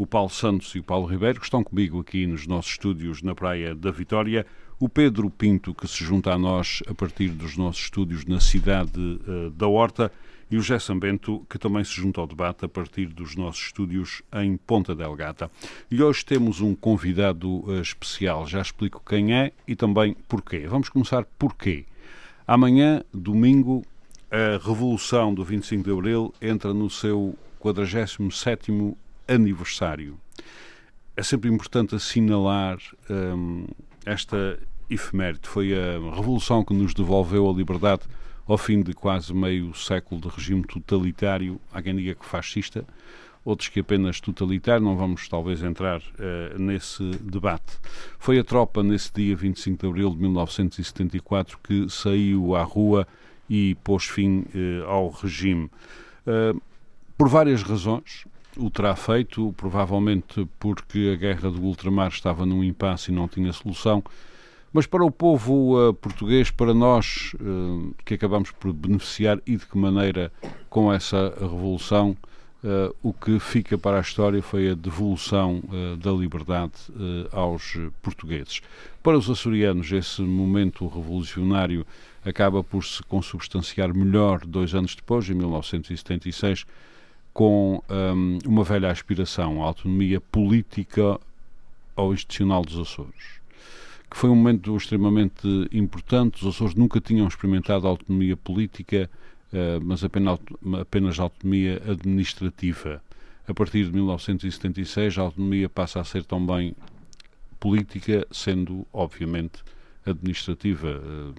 [0.00, 3.34] o Paulo Santos e o Paulo Ribeiro, que estão comigo aqui nos nossos estúdios na
[3.34, 4.46] Praia da Vitória,
[4.78, 8.98] o Pedro Pinto, que se junta a nós a partir dos nossos estúdios na cidade
[8.98, 10.10] uh, da Horta,
[10.50, 14.22] e o José Sambento, que também se junta ao debate a partir dos nossos estúdios
[14.32, 15.50] em Ponta Delgata.
[15.90, 20.60] E hoje temos um convidado uh, especial, já explico quem é e também porquê.
[20.66, 21.84] Vamos começar porquê.
[22.46, 23.84] Amanhã, domingo,
[24.30, 28.96] a Revolução do 25 de Abril entra no seu 47º
[29.30, 30.18] aniversário.
[31.16, 33.66] É sempre importante assinalar hum,
[34.04, 35.48] esta efeméride.
[35.48, 38.02] Foi a revolução que nos devolveu a liberdade
[38.46, 41.60] ao fim de quase meio século de regime totalitário.
[41.72, 42.84] Há quem diga que fascista,
[43.44, 44.84] outros que apenas totalitário.
[44.84, 47.78] Não vamos talvez entrar uh, nesse debate.
[48.18, 53.06] Foi a tropa nesse dia 25 de abril de 1974 que saiu à rua
[53.48, 55.70] e pôs fim uh, ao regime.
[56.26, 56.60] Uh,
[57.16, 58.24] por várias razões,
[58.56, 63.52] o terá feito, provavelmente porque a guerra do ultramar estava num impasse e não tinha
[63.52, 64.02] solução.
[64.72, 69.66] Mas para o povo uh, português, para nós uh, que acabamos por beneficiar e de
[69.66, 70.32] que maneira
[70.68, 72.16] com essa revolução,
[72.62, 75.60] uh, o que fica para a história foi a devolução
[75.98, 76.72] da liberdade
[77.32, 78.60] aos portugueses.
[79.02, 81.84] Para os açorianos, esse momento revolucionário
[82.24, 86.64] acaba por se consubstanciar melhor dois anos depois, em 1976
[87.32, 91.18] com um, uma velha aspiração, a autonomia política
[91.96, 93.40] ou institucional dos Açores,
[94.10, 96.44] que foi um momento extremamente importante.
[96.44, 99.08] Os Açores nunca tinham experimentado autonomia política,
[99.52, 100.38] uh, mas apenas,
[100.80, 103.02] apenas autonomia administrativa.
[103.46, 106.74] A partir de 1976, a autonomia passa a ser também
[107.58, 109.62] política, sendo, obviamente,
[110.04, 110.88] administrativa.
[110.88, 111.34] Uh,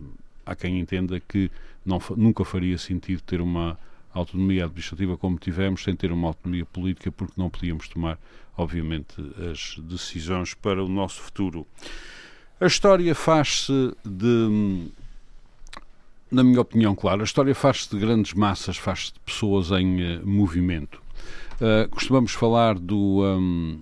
[0.46, 1.52] há quem entenda que
[1.86, 3.78] não, nunca faria sentido ter uma
[4.14, 8.20] autonomia administrativa como tivemos, sem ter uma autonomia política, porque não podíamos tomar,
[8.58, 9.16] obviamente,
[9.52, 11.66] as decisões para o nosso futuro.
[12.60, 14.92] A história faz-se de.
[16.30, 20.26] Na minha opinião, claro, a história faz-se de grandes massas, faz-se de pessoas em uh,
[20.26, 21.02] movimento.
[21.56, 23.82] Uh, costumamos falar do, um,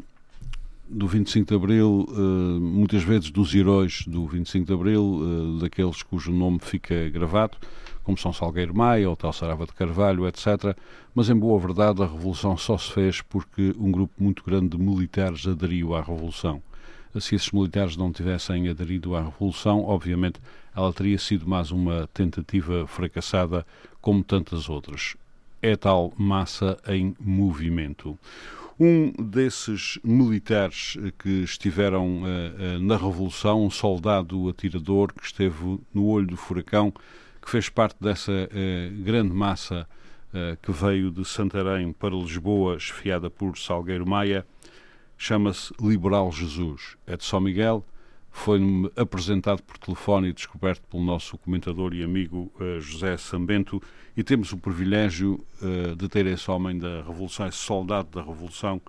[0.87, 6.31] do 25 de Abril, uh, muitas vezes dos heróis do 25 de Abril, daqueles cujo
[6.31, 7.55] nome fica gravado
[8.09, 10.75] como São Salgueiro Maia, Hotel Sarava de Carvalho, etc.
[11.13, 14.79] Mas, em boa verdade, a Revolução só se fez porque um grupo muito grande de
[14.79, 16.59] militares aderiu à Revolução.
[17.19, 20.39] Se esses militares não tivessem aderido à Revolução, obviamente
[20.75, 23.63] ela teria sido mais uma tentativa fracassada,
[24.01, 25.15] como tantas outras.
[25.61, 28.17] É tal massa em movimento.
[28.79, 36.07] Um desses militares que estiveram uh, uh, na Revolução, um soldado atirador que esteve no
[36.07, 36.91] olho do furacão,
[37.41, 39.87] que fez parte dessa eh, grande massa
[40.33, 44.45] eh, que veio de Santarém para Lisboa, esfiada por Salgueiro Maia,
[45.17, 46.97] chama-se Liberal Jesus.
[47.07, 47.83] É de São Miguel,
[48.31, 53.81] foi-me apresentado por telefone e descoberto pelo nosso comentador e amigo uh, José Sambento
[54.15, 58.79] e temos o privilégio uh, de ter esse homem da Revolução, esse soldado da Revolução,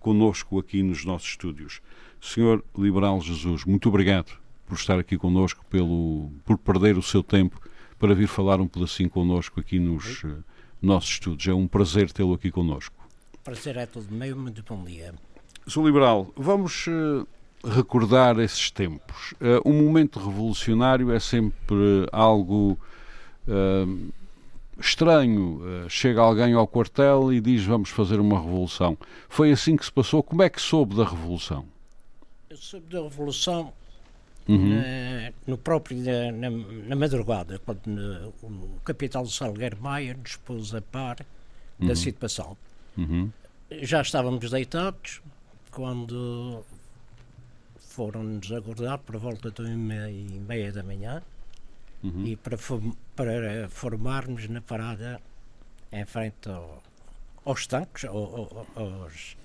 [0.00, 1.80] conosco aqui nos nossos estúdios.
[2.20, 4.36] Senhor Liberal Jesus, muito obrigado
[4.66, 7.60] por estar aqui conosco, pelo, por perder o seu tempo
[7.98, 10.42] para vir falar um pedacinho connosco aqui nos uh,
[10.80, 11.46] nossos estudos.
[11.48, 12.94] É um prazer tê-lo aqui connosco.
[13.42, 15.14] Prazer é todo meu, muito bom dia.
[15.66, 16.32] Sou liberal.
[16.36, 17.26] Vamos uh,
[17.64, 19.32] recordar esses tempos.
[19.32, 22.78] Uh, um momento revolucionário é sempre algo
[24.78, 25.62] estranho.
[25.88, 28.98] chega alguém ao quartel e diz vamos fazer uma revolução.
[29.26, 30.22] Foi assim que se passou.
[30.22, 31.64] Como é que soube da revolução?
[32.50, 33.72] Eu soube da revolução
[34.48, 34.68] uhum.
[34.68, 35.98] na, no próprio,
[36.32, 41.24] na, na madrugada, quando no, o capitão Salgueiro Maia nos pôs a par
[41.78, 41.88] uhum.
[41.88, 42.56] da situação.
[42.96, 43.30] Uhum.
[43.82, 45.20] Já estávamos deitados
[45.70, 46.64] quando
[47.78, 51.22] foram-nos acordar por volta de uma e meia da manhã
[52.02, 52.26] uhum.
[52.26, 52.56] e para,
[53.14, 55.20] para formarmos na parada
[55.92, 56.82] em frente ao,
[57.44, 59.36] aos tanques, aos,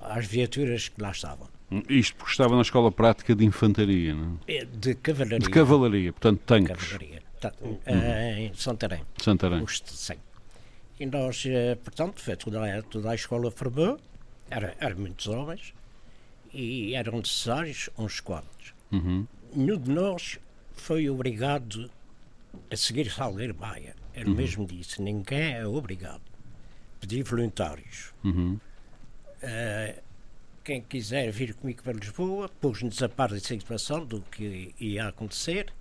[0.00, 1.48] às viaturas que lá estavam.
[1.88, 4.64] Isto porque estava na escola prática de infantaria, não é?
[4.64, 5.38] De cavalaria.
[5.38, 6.88] De cavalaria, portanto, tanques.
[6.88, 7.22] Cavalaria.
[7.62, 7.78] Uhum.
[7.86, 9.02] Eh, em Santarém.
[9.16, 9.64] Santarém.
[9.66, 10.16] Sim.
[10.98, 13.98] E nós, eh, portanto, foi toda, toda a escola formou,
[14.50, 15.72] era, eram muitos homens,
[16.52, 18.74] e eram necessários uns quantos.
[18.92, 19.24] Uhum.
[19.54, 20.38] nenhum de nós
[20.74, 21.88] foi obrigado
[22.70, 23.94] a seguir Salgueiro Maia.
[24.14, 24.36] Ele uhum.
[24.36, 26.22] mesmo disse: ninguém é obrigado.
[27.00, 28.12] Pedi voluntários.
[28.24, 28.58] Uhum.
[29.42, 30.02] Uh,
[30.70, 35.72] quem quiser vir comigo para Lisboa, pôs-nos a par da situação do que ia acontecer,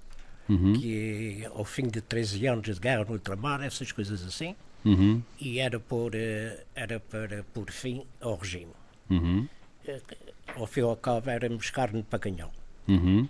[0.49, 0.73] uhum.
[0.73, 5.21] que ao fim de 13 anos de guerra no ultramar, essas coisas assim, uhum.
[5.39, 8.71] e era, por, uh, era para pôr fim ao regime.
[9.11, 9.47] Uhum.
[9.87, 10.01] Uh,
[10.55, 12.49] ao fim e ao cabo, éramos carne para canhão.
[12.87, 13.29] Uhum.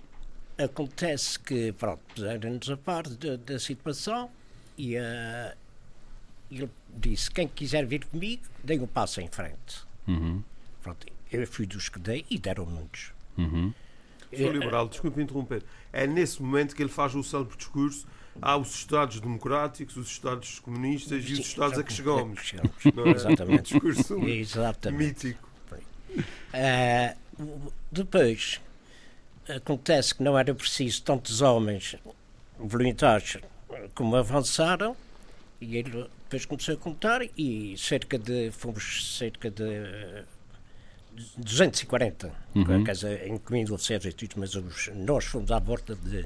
[0.57, 4.29] Acontece que, pronto, puseram-nos a par da, situação
[4.77, 5.53] e uh,
[6.50, 9.83] ele disse: quem quiser vir comigo, dê um passo em frente.
[10.07, 10.41] Uhum.
[10.81, 13.12] Pronto, eu fui dos que dei e deram muitos.
[13.38, 13.74] Uhum.
[14.36, 15.64] Sou liberal, desculpe interromper.
[15.92, 18.06] É nesse momento que ele faz o célebre discurso
[18.42, 22.40] há os Estados democráticos, os Estados comunistas Sim, e os Estados a que chegamos.
[22.40, 23.26] É que chegamos.
[23.26, 23.31] É?
[23.31, 23.76] Exatamente.
[23.76, 25.28] Um discurso Exatamente.
[25.28, 25.50] mítico.
[26.54, 28.62] Uh, depois,
[29.48, 31.96] acontece que não era preciso tantos homens
[32.58, 33.38] voluntários
[33.94, 34.96] como avançaram
[35.62, 40.24] e ele depois começou a contar e cerca de fomos cerca de
[41.38, 42.83] 240 uhum.
[42.83, 46.25] quer dizer, incluindo oficiais e tudo, mas os, nós fomos à volta de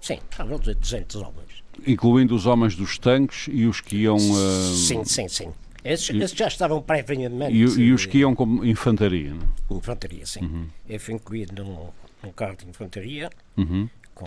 [0.00, 4.16] sim, à volta de 200 homens incluindo os homens dos tanques e os que iam
[4.16, 4.74] uh...
[4.74, 5.52] sim, sim, sim
[5.84, 9.48] esses, e, esses já estavam previamente e, e, os que iam como infantaria não?
[9.70, 9.74] É?
[9.74, 10.66] infantaria, sim uhum.
[10.88, 11.90] eu fui incluído num
[12.24, 13.88] um carro de infantaria uhum.
[14.14, 14.26] com,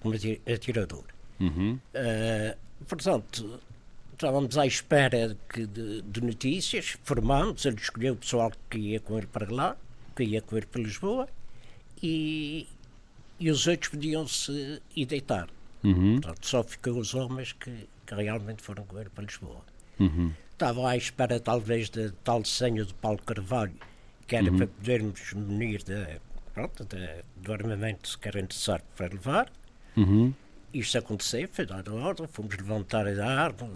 [0.00, 0.14] como
[0.52, 1.04] atirador.
[1.38, 1.78] Uhum.
[1.94, 3.60] Uh, portanto,
[4.20, 9.16] estávamos à espera de, de, de notícias, formamos, ele escolheu o pessoal que ia com
[9.16, 9.76] ele para lá,
[10.14, 11.26] que ia com ele para Lisboa,
[12.02, 12.68] e,
[13.38, 15.48] e os outros podiam-se ir deitar.
[15.82, 16.20] Uhum.
[16.20, 19.64] Portanto, só ficou os homens que, que realmente foram com ele para Lisboa.
[19.98, 20.32] Uhum.
[20.52, 23.72] Estava à espera, talvez, de tal senha de Paulo Carvalho,
[24.26, 24.58] que era uhum.
[24.58, 26.20] para podermos munir de
[26.52, 29.50] pronto, de, do armamento que era necessário para levar.
[29.96, 30.34] Uhum.
[30.72, 33.68] Isto aconteceu, foi dada ordem, fomos levantar a arma,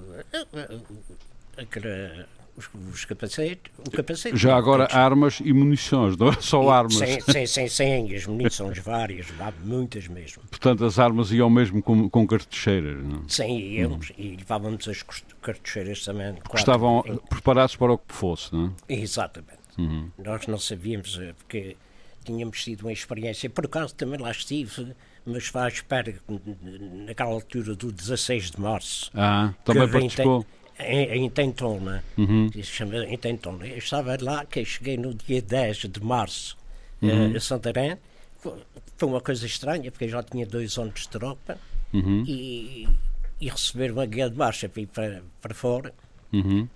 [1.56, 2.26] aquela,
[2.56, 4.36] os, os capacetes, o capacete.
[4.36, 6.94] Já agora armas e munições, não é só e, armas.
[6.94, 9.26] Sem, sem, sem, sem as munições várias,
[9.64, 10.42] muitas mesmo.
[10.48, 14.16] Portanto, as armas iam mesmo com, com cartucheiras, não Sim, íamos uhum.
[14.18, 15.02] e levávamos as
[15.42, 16.34] cartucheiras também.
[16.54, 17.16] Estavam em...
[17.16, 18.94] preparados para o que fosse, não é?
[18.94, 19.58] Exatamente.
[19.76, 20.10] Uhum.
[20.18, 21.76] Nós não sabíamos, eh, porque
[22.24, 24.94] tínhamos tido uma experiência, por acaso também lá estive,
[25.26, 26.14] mas faz espera
[27.06, 29.10] naquela altura do 16 de março.
[29.14, 30.46] Ah, também participou?
[30.78, 32.50] Em, em Tentona, uhum.
[32.62, 33.66] chama em Tentona.
[33.66, 36.56] Eu estava lá, que cheguei no dia 10 de março
[37.00, 37.36] uhum.
[37.36, 37.96] a Santarém.
[38.38, 41.58] Foi uma coisa estranha, porque eu já tinha dois anos de tropa
[41.92, 42.24] uhum.
[42.26, 42.88] e,
[43.40, 45.94] e receber uma guia de marcha para ir para, para fora.
[46.32, 46.68] Uhum.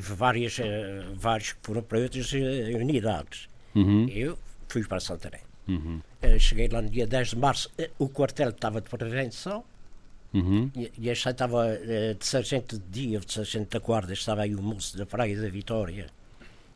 [0.00, 3.48] Várias, eh, vários que foram para outras eh, unidades.
[3.74, 4.08] Uhum.
[4.08, 4.36] Eu
[4.68, 5.47] fui para Santarém.
[5.68, 6.00] Uhum.
[6.22, 9.62] Uh, cheguei lá no dia 10 de março, uh, o quartel estava de prevenção
[10.32, 10.70] uhum.
[10.74, 14.54] e, e este estava uh, de sargento de dia, de sargento da guarda, estava aí
[14.54, 16.06] o moço da Praia da Vitória,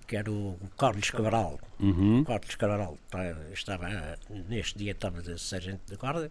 [0.07, 1.59] que era o, Carlos Cabral.
[1.81, 2.23] Uhum.
[2.23, 3.89] Carlos Cabral tá, estava,
[4.49, 6.31] neste dia estava de sargento da guarda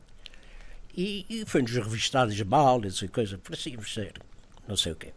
[0.95, 4.13] e, e foi-nos revistados balas e coisas, parecíamos ser,
[4.67, 5.13] não sei o quê.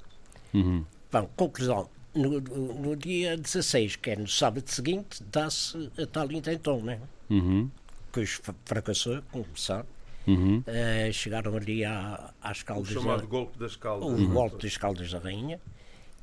[0.54, 0.84] Uhum.
[1.10, 6.80] Bom, conclusão, no, no, dia 16, que é no sábado seguinte, dá-se a tal intentão,
[6.80, 7.00] né?
[7.28, 7.70] Uhum.
[8.12, 8.24] Que
[8.64, 9.88] fracassou, como sabe.
[10.26, 10.58] Uhum.
[10.58, 12.90] Uh, chegaram ali à, às caldas.
[12.90, 14.08] O chamado da, golpe das caldas.
[14.08, 14.32] O uhum.
[14.32, 15.60] golpe das caldas da rainha.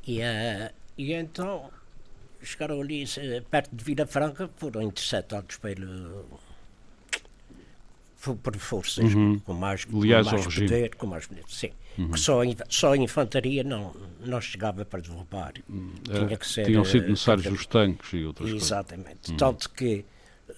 [0.08, 1.70] E, uh, e então
[2.42, 6.26] chegaram ali uh, perto de Vila Franca, foram interceptados pelo
[8.44, 9.40] por forças uhum.
[9.40, 11.72] com mais, com mais poder, com mais poder, sim.
[11.98, 12.12] Uhum.
[12.12, 13.94] Que só, só a infantaria não,
[14.26, 15.54] não chegava para derrubar.
[15.70, 15.94] Uhum.
[16.04, 19.04] Tinha que ser, Tinham sido eh, necessários os tanques e outras Exatamente.
[19.04, 19.30] coisas.
[19.30, 19.38] Exatamente.
[19.38, 20.06] Tanto que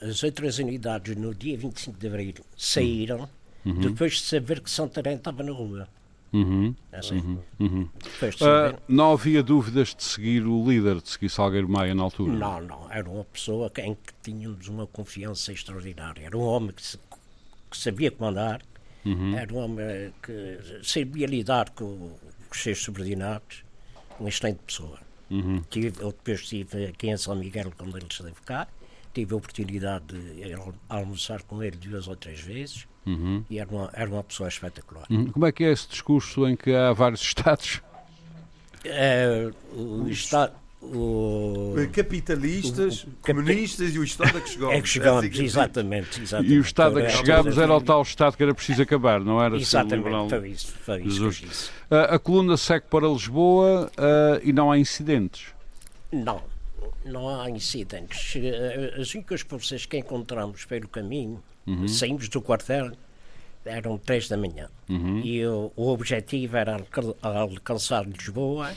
[0.02, 3.30] as outras unidades no dia 25 de Abril saíram
[3.66, 3.80] uhum.
[3.80, 5.88] depois de saber que Santarém estava na rua.
[6.34, 6.74] Uhum.
[6.92, 7.18] É assim.
[7.18, 7.40] Uhum.
[7.60, 7.82] Uhum.
[7.84, 12.34] Uh, não havia dúvidas de seguir o líder, de seguir Salgueiro Maia na altura?
[12.34, 12.92] Não, não.
[12.92, 16.26] Era uma pessoa em que tínhamos uma confiança extraordinária.
[16.26, 16.98] Era um homem que, se,
[17.70, 18.62] que sabia comandar,
[19.06, 19.36] Uhum.
[19.38, 22.12] Era um homem que sabia lidar com
[22.52, 23.64] os seus subordinados,
[24.20, 25.00] uma excelente pessoa.
[25.30, 25.62] Uhum.
[25.70, 28.68] Tive, eu depois estive aqui em São Miguel quando ele esteve cá,
[29.14, 30.54] tive a oportunidade de
[30.90, 33.44] almoçar com ele duas ou três vezes uhum.
[33.50, 35.06] e era uma, era uma pessoa espetacular.
[35.10, 35.32] Uhum.
[35.32, 37.82] Como é que é esse discurso em que há vários Estados?
[38.86, 40.54] É, o Estado
[40.94, 41.76] o...
[41.92, 44.74] Capitalistas, o, o, comunistas e o Estado a que chegamos.
[44.78, 46.54] É que chegamos, exatamente, exatamente.
[46.54, 49.42] E o Estado a que chegámos era o tal Estado que era preciso acabar, não
[49.42, 50.30] era Exatamente, liberal.
[50.30, 50.74] foi isso.
[50.82, 51.72] Foi isso, isso.
[51.90, 55.48] Uh, a coluna segue para Lisboa uh, e não há incidentes?
[56.12, 56.42] Não,
[57.06, 58.36] não há incidentes.
[59.00, 61.88] As únicas forças que encontramos pelo caminho Uhum.
[61.88, 62.92] Saímos do quartel,
[63.66, 64.70] eram três da manhã.
[64.90, 65.20] Uhum.
[65.20, 66.78] E o, o, objetivo era
[67.22, 68.76] alcançar Lisboa eh,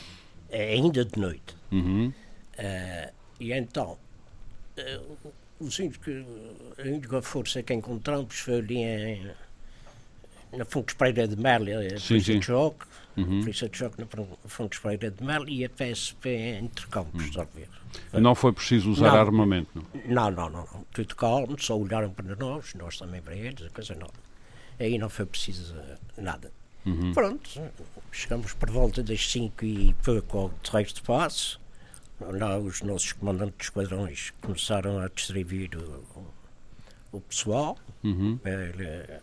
[0.53, 1.57] ainda de noite.
[1.73, 3.99] Uh, e então,
[4.79, 6.15] uh, os únicos,
[6.79, 9.31] a única força que encontramos foi ali em,
[10.57, 12.19] na Fonte Espreira de Mel, a sim.
[12.19, 12.87] de Choque,
[13.17, 13.41] uhum.
[13.41, 14.07] Polícia de Choque na
[14.47, 17.33] Fonte Espreira de Mel e a PSP entre campos, uhum.
[17.33, 17.69] talvez.
[18.13, 19.87] Não foi preciso usar não, armamento?
[20.05, 20.31] Não?
[20.31, 23.95] não, não, não, Tudo calmo, só olharam para nós, nós também para eles, a coisa
[23.95, 24.11] não.
[24.79, 25.75] Aí não foi preciso
[26.19, 26.53] nada.
[26.87, 27.13] Uhum.
[27.13, 27.61] Pronto,
[28.13, 31.61] chegamos por volta das 5 e pouco ao terreiro de passo.
[32.21, 36.27] Lá os nossos comandantes de esquadrões começaram a distribuir o,
[37.13, 38.39] o pessoal uhum.
[38.45, 39.21] Eh,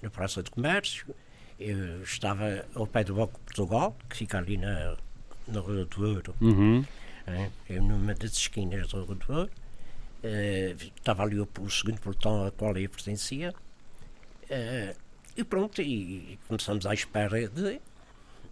[0.00, 1.14] na Praça de Comércio.
[1.58, 4.96] Eu estava ao pé do Banco de Portugal, que fica ali na,
[5.48, 6.34] na Rua do Ouro.
[6.40, 6.84] Uhum.
[7.26, 9.50] É, eu numa das esquinas da Rua do Ouro.
[10.22, 13.52] Uh, estava ali o, o segundo pelotão a qual eu pertencia.
[14.44, 14.94] Uh,
[15.36, 17.80] e pronto, e começamos à espera de,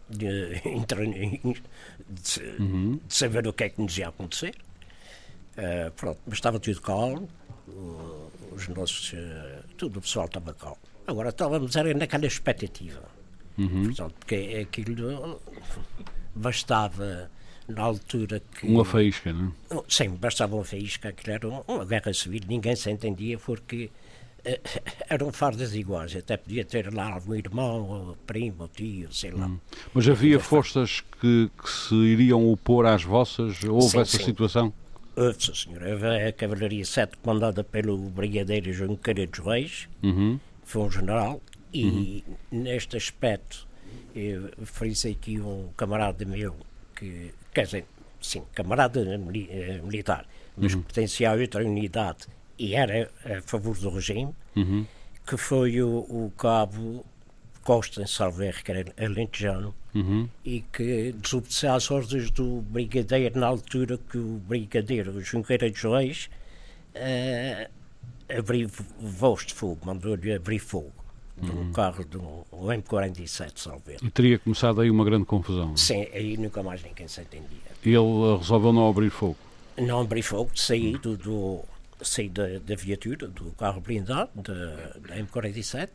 [0.09, 0.61] de,
[2.09, 3.01] de, uhum.
[3.07, 4.55] de, saber o que é que nos ia acontecer.
[5.57, 7.29] Uh, pronto, mas estava tudo calmo,
[8.53, 10.79] os nossos, uh, tudo o pessoal estava calmo.
[11.07, 13.03] Agora estávamos era naquela expectativa.
[13.59, 13.87] Uhum.
[13.87, 15.41] Portanto, porque aquilo
[16.35, 17.31] bastava
[17.69, 18.67] na altura que.
[18.67, 19.83] Uma faísca, não é?
[19.89, 23.91] Sim, bastava uma faísca, aquilo era uma guerra civil, ninguém se entendia porque
[25.09, 29.47] eram fardas iguais, até podia ter lá algum irmão, ou primo, ou tio, sei lá.
[29.47, 29.59] Hum.
[29.93, 33.63] Mas havia forças que, que, se iriam opor às vossas?
[33.65, 34.25] Houve sim, essa sim.
[34.25, 34.73] situação?
[35.17, 35.83] Houve, senhor.
[35.83, 40.39] Houve a Cavalaria 7 comandada pelo Brigadeiro João Queira dos Reis, uhum.
[40.63, 41.41] foi um general,
[41.73, 42.63] e uhum.
[42.63, 43.69] neste aspecto
[44.15, 46.57] eu frisei aqui um camarada meu
[46.97, 47.85] que, quer dizer,
[48.21, 50.83] sim, camarada eh, militar, mas uhum.
[50.83, 52.27] pertencia outra unidade
[52.61, 54.87] e era a favor do regime, uhum.
[55.27, 57.07] que foi o, o cabo
[57.63, 60.29] Costa em Salver, que era alentejano, uhum.
[60.45, 66.29] e que desobedeceu às ordens do brigadeiro na altura que o brigadeiro Junqueira de Reis
[66.95, 67.71] uh,
[68.39, 70.93] abriu voz de fogo, mandou-lhe abrir fogo
[71.41, 71.73] no uhum.
[71.73, 73.97] carro do M47 Salver.
[74.03, 75.73] E teria começado aí uma grande confusão.
[75.73, 75.77] É?
[75.79, 77.71] Sim, aí nunca mais ninguém se entendia.
[77.83, 79.39] Ele uh, resolveu não abrir fogo?
[79.79, 81.65] Não abrir fogo, saído do,
[82.03, 85.91] saí da, da viatura, do carro blindado, da, da M47,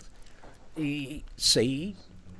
[0.77, 1.95] e saí.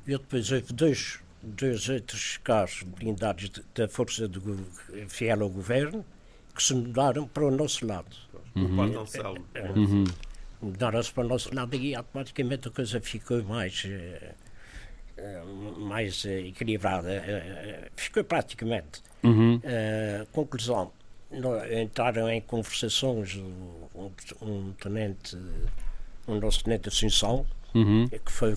[0.08, 4.66] E depois houve dois, dois outros carros blindados de, da força do,
[5.08, 6.06] fiel ao governo
[6.56, 8.16] que se mudaram para o nosso lado.
[8.56, 8.80] Uhum.
[9.76, 10.04] Uhum.
[10.62, 13.84] Mudaram-se para o nosso lado e automaticamente a coisa ficou mais.
[13.84, 14.46] Uh,
[15.80, 17.10] mais uh, equilibrada.
[17.10, 19.04] Uh, ficou praticamente.
[19.24, 19.60] Uhum.
[20.32, 20.92] conclusão:
[21.82, 25.38] entraram em conversações um, um tenente,
[26.28, 28.08] um nosso tenente Assunção, uhum.
[28.08, 28.56] que foi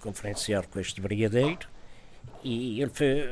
[0.00, 1.66] conferenciar com este brigadeiro,
[2.42, 3.24] e ele foi,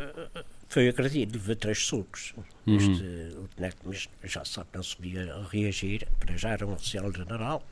[0.69, 2.35] foi agredido, levou três sucos.
[2.67, 2.77] Uhum.
[2.77, 7.63] Este, o tenente, mas já sabe, não sabia reagir, para já era um oficial general,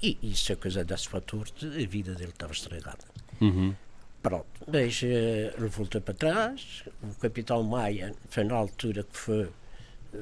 [0.00, 3.04] e isso é coisa desse fator, a vida dele estava estragada.
[3.40, 3.74] Uhum.
[4.22, 9.48] Pronto, mas uh, ele voltou para trás, o capitão Maia foi na altura que foi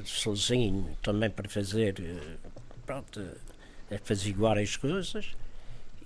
[0.05, 2.37] sozinho também para fazer, eh,
[2.85, 3.25] pronto,
[3.95, 5.37] apaziguar as coisas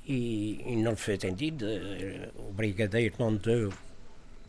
[0.07, 1.67] e, e não foi atendido.
[1.67, 3.73] Eh, o brigadeiro não deu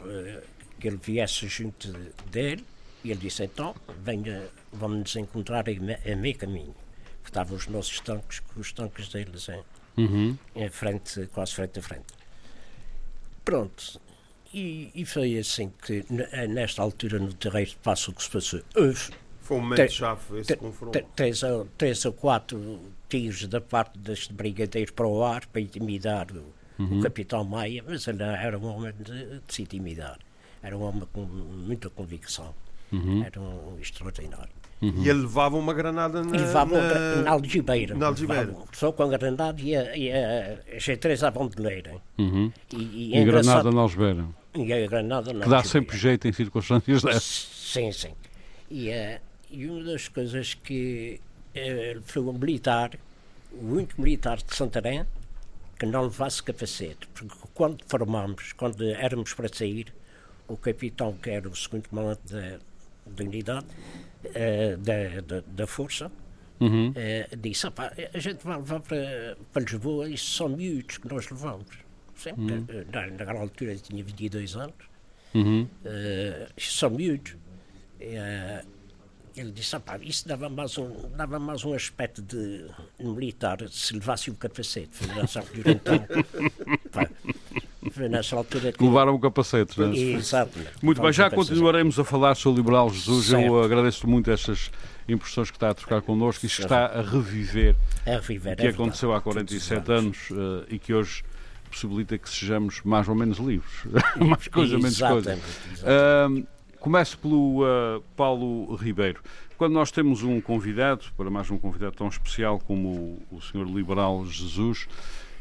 [0.05, 0.43] eh,
[0.79, 1.91] que ele viesse junto
[2.29, 2.65] dele
[3.03, 6.75] e ele disse: então, venha, vamos nos encontrar a, meio caminho.
[7.23, 9.63] Estavam os nossos tanques com os tanques deles em,
[9.97, 10.37] uhum.
[10.55, 12.13] em frente, quase frente a frente.
[13.45, 14.01] Pronto,
[14.53, 16.05] e, e, foi assim que,
[16.49, 18.61] nesta altura, no terreiro de passo, o que se passou?
[18.75, 19.11] Houve.
[19.51, 21.05] Foi um momento-chave esse confronto.
[21.13, 21.41] Três,
[21.77, 22.79] três ou quatro
[23.09, 26.99] tiros da parte deste brigadeiro para o ar para intimidar o, uhum.
[26.99, 30.17] o capitão Maia, mas ele era um homem de, de, se intimidar.
[30.63, 32.53] Era um homem com muita convicção.
[32.93, 33.23] Uhum.
[33.25, 34.53] Era um extraordinário.
[34.81, 35.03] Uhum.
[35.03, 37.93] E ele levava uma granada na, levava na, na algibeira.
[37.93, 38.55] Na algibeira.
[38.71, 41.95] Só com a granada e a, e a G3 à bandeleira.
[42.17, 42.51] Uhum.
[42.71, 44.25] E, e, e a granada na algibeira.
[44.55, 47.23] E a granada na Que dá sempre jeito em circunstâncias dessas.
[47.23, 48.13] Sim, sim.
[48.69, 51.19] E, uh, e uma das coisas que
[51.55, 52.91] uh, foi um militar,
[53.51, 55.05] o único militar de Santarém,
[55.77, 57.07] que não levasse capacete.
[57.13, 59.93] Porque quando formámos, quando éramos para sair,
[60.47, 62.59] o capitão, que era o segundo comandante da,
[63.05, 63.65] da unidade,
[64.25, 66.11] uh, da, da, da, força,
[66.59, 66.89] uhum.
[66.89, 71.67] uh, disse: a gente vai levar para, para Lisboa, isso são miúdos que nós levamos.
[72.15, 72.65] Sempre, uhum.
[72.91, 74.75] na, naquela altura eu tinha 22 anos,
[75.33, 75.63] uhum.
[75.63, 77.33] uh, são miúdos.
[77.99, 78.80] Uh,
[79.35, 82.65] ele disse, ah, isso dava mais, um, dava mais um aspecto de
[82.99, 84.89] militar se levasse um capacete.
[84.91, 86.05] Foi nessa altura, então.
[86.91, 87.09] pá,
[87.91, 88.83] foi nessa altura que...
[88.83, 89.97] Levaram o capacete, não é?
[89.97, 90.59] Exato.
[90.81, 93.27] Muito bem, já continuaremos a falar sobre o Liberal Jesus.
[93.27, 93.45] Certo.
[93.45, 94.71] Eu agradeço muito estas
[95.07, 98.67] impressões que está a trocar connosco e que está a reviver, a reviver o que
[98.67, 101.23] é aconteceu há 47 anos uh, e que hoje
[101.69, 103.71] possibilita que sejamos mais ou menos livres.
[104.19, 105.35] mais coisa, menos coisa.
[105.35, 106.45] Uh,
[106.81, 109.21] começo pelo uh, Paulo Ribeiro.
[109.55, 113.65] Quando nós temos um convidado, para mais um convidado tão especial como o, o Sr.
[113.65, 114.87] Liberal Jesus,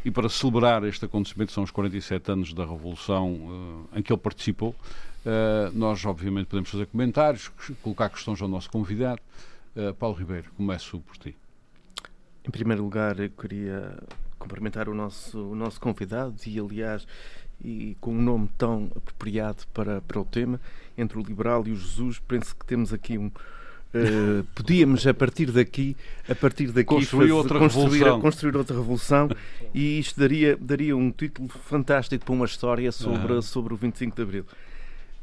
[0.05, 4.21] e para celebrar este acontecimento, são os 47 anos da Revolução uh, em que ele
[4.21, 4.75] participou,
[5.25, 7.51] uh, nós obviamente podemos fazer comentários,
[7.83, 9.21] colocar questões ao nosso convidado.
[10.01, 11.35] Paulo Ribeiro, começo por ti.
[12.47, 13.97] Em primeiro lugar, eu queria
[14.37, 17.07] cumprimentar o nosso, o nosso convidado e, aliás,
[17.63, 20.61] e com um nome tão apropriado para, para o tema,
[21.01, 23.31] entre o liberal e o Jesus, penso que temos aqui um.
[23.93, 25.97] Uh, podíamos a partir daqui
[26.29, 28.21] a partir daqui construir, fazer, outra, construir, revolução.
[28.21, 29.29] construir outra revolução
[29.75, 33.43] e isto daria, daria um título fantástico para uma história sobre, uhum.
[33.43, 34.45] sobre o 25 de Abril.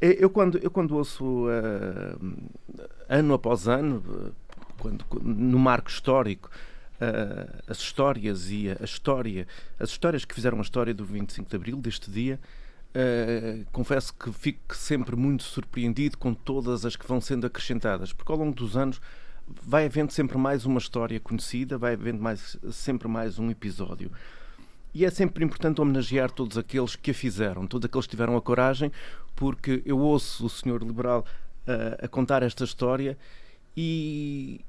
[0.00, 2.20] Eu quando, eu quando ouço uh,
[3.08, 4.34] ano após ano,
[4.78, 6.50] quando, no marco histórico,
[7.00, 9.46] uh, as histórias e a história,
[9.78, 12.38] as histórias que fizeram a história do 25 de Abril, deste dia,
[12.94, 18.32] uh, confesso que fico sempre muito surpreendido com todas as que vão sendo acrescentadas, porque
[18.32, 19.00] ao longo dos anos
[19.62, 24.10] vai havendo sempre mais uma história conhecida, vai havendo mais, sempre mais um episódio.
[24.94, 28.42] E é sempre importante homenagear todos aqueles que a fizeram, todos aqueles que tiveram a
[28.42, 28.90] coragem,
[29.36, 31.24] porque eu ouço o senhor liberal
[31.66, 33.16] uh, a contar esta história
[33.76, 34.60] e,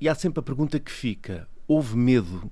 [0.00, 2.50] e há sempre a pergunta que fica: houve medo,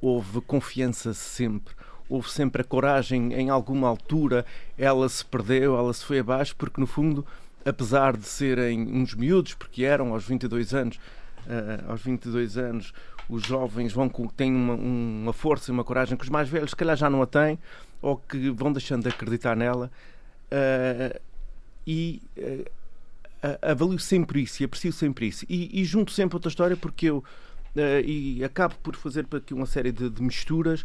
[0.00, 1.74] houve confiança sempre,
[2.10, 4.44] houve sempre a coragem em alguma altura,
[4.76, 7.24] ela se perdeu, ela se foi abaixo, porque no fundo,
[7.64, 12.92] apesar de serem uns miúdos, porque eram aos 22 anos, uh, aos 22 anos,
[13.28, 16.76] os jovens vão têm uma, uma força e uma coragem que os mais velhos, se
[16.76, 17.56] calhar, já não a têm,
[18.02, 19.90] ou que vão deixando de acreditar nela.
[20.50, 21.20] Uh,
[21.86, 22.70] e uh,
[23.62, 25.46] avalio sempre isso e aprecio sempre isso.
[25.48, 29.66] E, e junto sempre outra história porque eu uh, e acabo por fazer aqui uma
[29.66, 30.84] série de, de misturas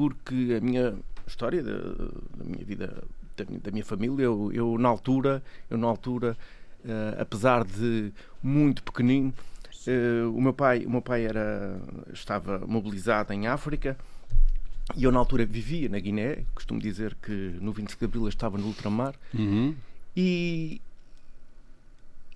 [0.00, 0.94] porque a minha
[1.26, 1.76] história da,
[2.38, 3.04] da minha vida
[3.36, 6.34] da minha, da minha, família eu, eu na altura eu na altura
[6.84, 8.10] uh, apesar de
[8.42, 9.34] muito pequenino
[9.86, 11.78] uh, o meu pai o meu pai era
[12.14, 13.94] estava mobilizado em África
[14.96, 18.28] e eu na altura vivia na Guiné costumo dizer que no 25 de Abril eu
[18.30, 19.74] estava no ultramar uhum.
[20.16, 20.80] e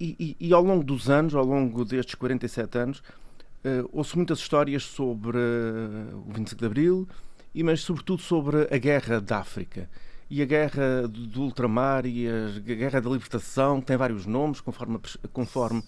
[0.00, 4.40] e, e, e, ao longo dos anos, ao longo destes 47 anos, uh, ouço muitas
[4.40, 7.08] histórias sobre uh, o 25 de Abril,
[7.54, 9.88] e, mas sobretudo sobre a guerra da África.
[10.28, 14.98] E a guerra do, ultramar e a guerra da libertação, que tem vários nomes conforme,
[15.32, 15.82] conforme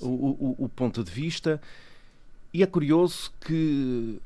[0.00, 1.60] o, o, o ponto de vista.
[2.54, 4.20] E é curioso que,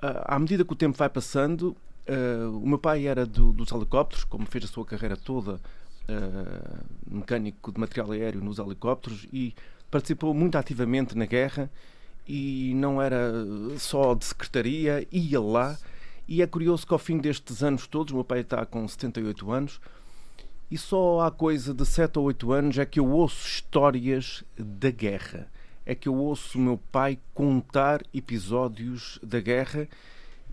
[0.00, 1.76] à medida que o tempo vai passando,
[2.08, 6.84] uh, o meu pai era do, dos helicópteros, como fez a sua carreira toda uh,
[7.06, 9.54] mecânico de material aéreo nos helicópteros e
[9.90, 11.70] participou muito ativamente na guerra
[12.26, 13.32] e não era
[13.78, 15.76] só de secretaria, ia lá.
[16.28, 19.50] E é curioso que ao fim destes anos todos, o meu pai está com 78
[19.50, 19.80] anos,
[20.70, 24.90] e só há coisa de 7 ou 8 anos é que eu ouço histórias da
[24.90, 25.48] guerra.
[25.84, 29.88] É que eu ouço o meu pai contar episódios da guerra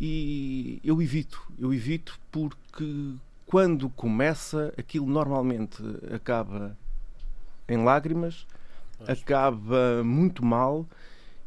[0.01, 1.39] e eu evito.
[1.59, 3.13] Eu evito porque
[3.45, 5.77] quando começa, aquilo normalmente
[6.11, 6.75] acaba
[7.67, 8.47] em lágrimas,
[9.07, 10.83] acaba muito mal.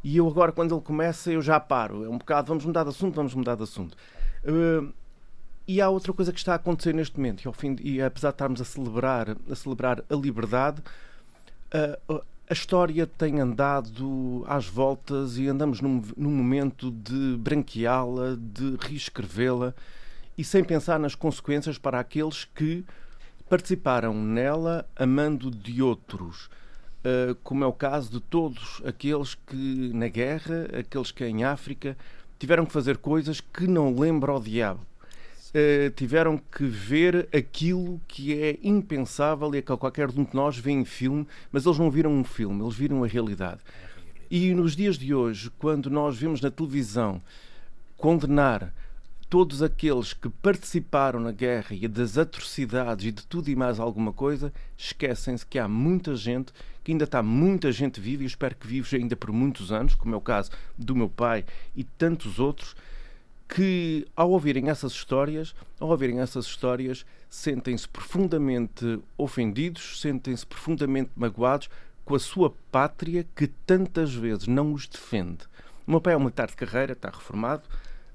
[0.02, 2.04] E eu agora, quando ele começa, eu já paro.
[2.04, 3.96] É um bocado, vamos mudar de assunto, vamos mudar de assunto.
[4.44, 4.92] Uh,
[5.68, 8.30] e há outra coisa que está a acontecer neste momento, e, ao fim e apesar
[8.30, 10.82] de estarmos a celebrar a, celebrar a liberdade,
[12.08, 18.76] uh, a história tem andado às voltas e andamos num, num momento de branqueá-la, de
[18.80, 19.72] reescrevê-la
[20.36, 22.84] e sem pensar nas consequências para aqueles que
[23.48, 26.50] participaram nela amando de outros,
[27.04, 31.96] uh, como é o caso de todos aqueles que na guerra, aqueles que em África
[32.38, 34.80] tiveram que fazer coisas que não lembram ao diabo.
[35.50, 40.56] Uh, tiveram que ver aquilo que é impensável e é que qualquer um de nós
[40.56, 43.60] vê em filme, mas eles não viram um filme, eles viram a realidade.
[44.30, 47.20] E nos dias de hoje, quando nós vemos na televisão
[47.96, 48.72] condenar
[49.30, 54.12] todos aqueles que participaram na guerra e das atrocidades e de tudo e mais alguma
[54.12, 58.56] coisa, esquecem-se que há muita gente, que ainda está muita gente viva, e eu espero
[58.56, 61.44] que vivos ainda por muitos anos, como é o caso do meu pai
[61.76, 62.74] e tantos outros,
[63.48, 71.70] que ao ouvirem essas histórias, ao ouvirem essas histórias, sentem-se profundamente ofendidos, sentem-se profundamente magoados
[72.04, 75.44] com a sua pátria que tantas vezes não os defende.
[75.86, 77.62] O meu pai é um militar de carreira, está reformado,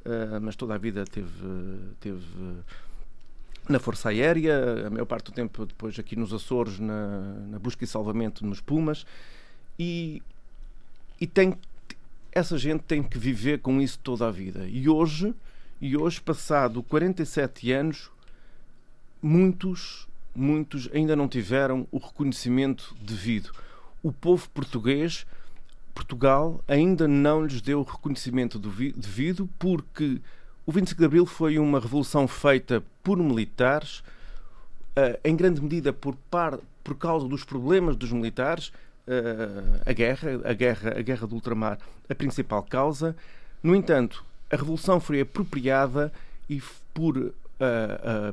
[0.05, 1.29] uh, mas toda a vida teve,
[1.99, 2.23] teve
[3.67, 7.83] na Força Aérea, a maior parte do tempo depois aqui nos Açores, na, na busca
[7.83, 9.05] e salvamento nos Pumas,
[9.77, 10.21] e,
[11.19, 11.55] e tem,
[12.31, 14.67] essa gente tem que viver com isso toda a vida.
[14.67, 15.33] E hoje,
[15.81, 18.11] e hoje passado 47 anos,
[19.21, 23.51] muitos, muitos ainda não tiveram o reconhecimento devido.
[24.03, 25.25] O povo português,
[25.95, 30.21] Portugal, ainda não lhes deu o reconhecimento devido porque
[30.65, 33.99] o 25 de Abril foi uma revolução feita por militares,
[34.97, 38.73] uh, em grande medida por, par, por causa dos problemas dos militares,
[39.07, 41.79] uh, a guerra, a guerra, a guerra do ultramar,
[42.09, 43.15] a principal causa.
[43.63, 46.11] No entanto, a revolução foi apropriada
[46.49, 46.61] e
[46.93, 47.33] por uh,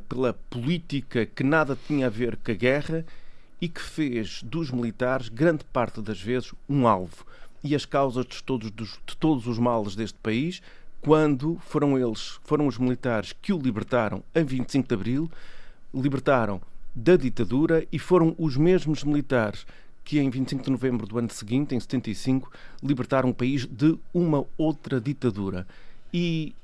[0.08, 3.04] pela política que nada tinha a ver com a guerra
[3.60, 7.24] e que fez dos militares, grande parte das vezes, um alvo.
[7.62, 10.60] E as causas de todos, dos, de todos os males deste país
[11.02, 15.30] quando foram eles, foram os militares que o libertaram a 25 de Abril,
[15.92, 16.60] libertaram
[16.94, 19.66] da ditadura e foram os mesmos militares
[20.04, 22.50] que em 25 de novembro do ano seguinte, em 75,
[22.82, 25.66] libertaram o país de uma outra ditadura.
[26.12, 26.54] E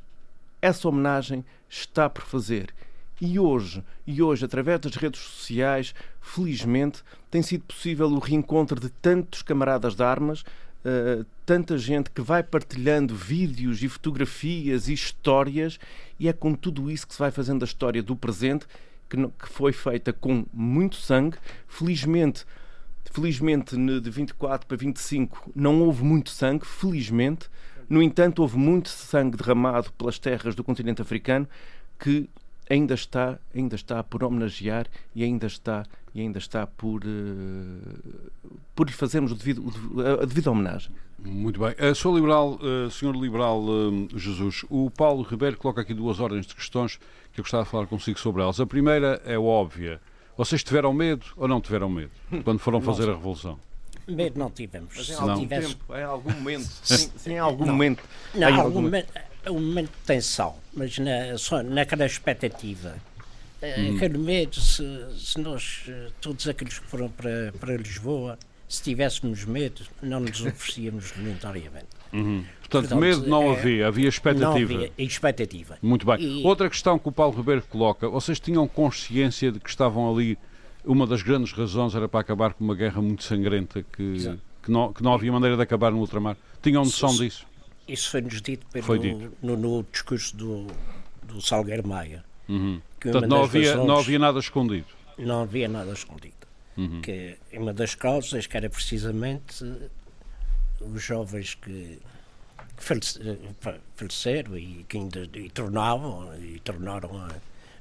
[0.63, 2.75] essa homenagem está por fazer.
[3.21, 8.89] E hoje, e hoje, através das redes sociais, felizmente, tem sido possível o reencontro de
[8.89, 10.45] tantos camaradas de armas,
[10.85, 15.79] uh, tanta gente que vai partilhando vídeos e fotografias e histórias,
[16.19, 18.67] e é com tudo isso que se vai fazendo a história do presente,
[19.09, 21.37] que, que foi feita com muito sangue.
[21.67, 22.45] Felizmente,
[23.11, 27.49] felizmente, de 24 para 25 não houve muito sangue, felizmente.
[27.89, 31.49] No entanto, houve muito sangue derramado pelas terras do continente africano
[31.99, 32.29] que
[32.69, 35.85] ainda está, ainda está por homenagear e ainda está
[36.19, 38.31] e ainda está por uh,
[38.75, 39.65] por lhe fazermos o devido,
[40.21, 40.91] a devida homenagem.
[41.19, 41.71] Muito bem.
[41.71, 42.15] Uh, Sr.
[42.15, 43.15] Liberal, uh, Sr.
[43.15, 46.99] Liberal uh, Jesus, o Paulo Ribeiro coloca aqui duas ordens de questões
[47.33, 48.61] que eu gostava de falar consigo sobre elas.
[48.61, 50.01] A primeira é óbvia.
[50.37, 52.11] Vocês tiveram medo ou não tiveram medo
[52.45, 53.59] quando foram fazer a revolução?
[54.07, 54.95] Medo não tivemos.
[54.97, 55.69] Mas em algum tivesse...
[55.69, 56.69] tempo, em algum momento.
[56.83, 57.73] sim, sim, em algum não.
[57.75, 58.03] momento.
[58.35, 59.13] Não, em algum momento
[59.45, 62.97] é um momento de tensão, mas na, só naquela expectativa.
[63.61, 63.97] Eh, hum.
[63.97, 64.85] Aquele medo, se,
[65.19, 70.41] se nós, eh, todos aqueles que foram para, para Lisboa, se tivéssemos medo, não nos
[70.41, 71.87] oferecíamos voluntariamente.
[72.13, 72.45] Uhum.
[72.61, 74.73] Portanto, Portanto, medo não é, havia, havia expectativa.
[74.73, 75.79] Não havia expectativa.
[75.83, 76.21] Muito bem.
[76.21, 76.45] E...
[76.45, 80.39] Outra questão que o Paulo Ribeiro coloca: vocês tinham consciência de que estavam ali,
[80.85, 84.93] uma das grandes razões era para acabar com uma guerra muito sangrenta que, que, não,
[84.93, 86.37] que não havia maneira de acabar no ultramar?
[86.63, 87.47] Tinham noção disso?
[87.87, 89.33] Isso foi-nos dito, pelo, foi dito.
[89.43, 90.67] No, no, discurso do,
[91.23, 92.23] do Salgueiro Maia.
[92.49, 92.81] Uhum.
[93.01, 94.87] Portanto, não havia, razões, não havia nada escondido.
[95.19, 96.35] Não havia nada escondido.
[96.77, 97.01] Uhum.
[97.03, 99.65] Que uma das causas que era precisamente
[100.81, 101.99] os jovens que
[103.97, 107.29] faleceram e que ainda e tornavam e tornaram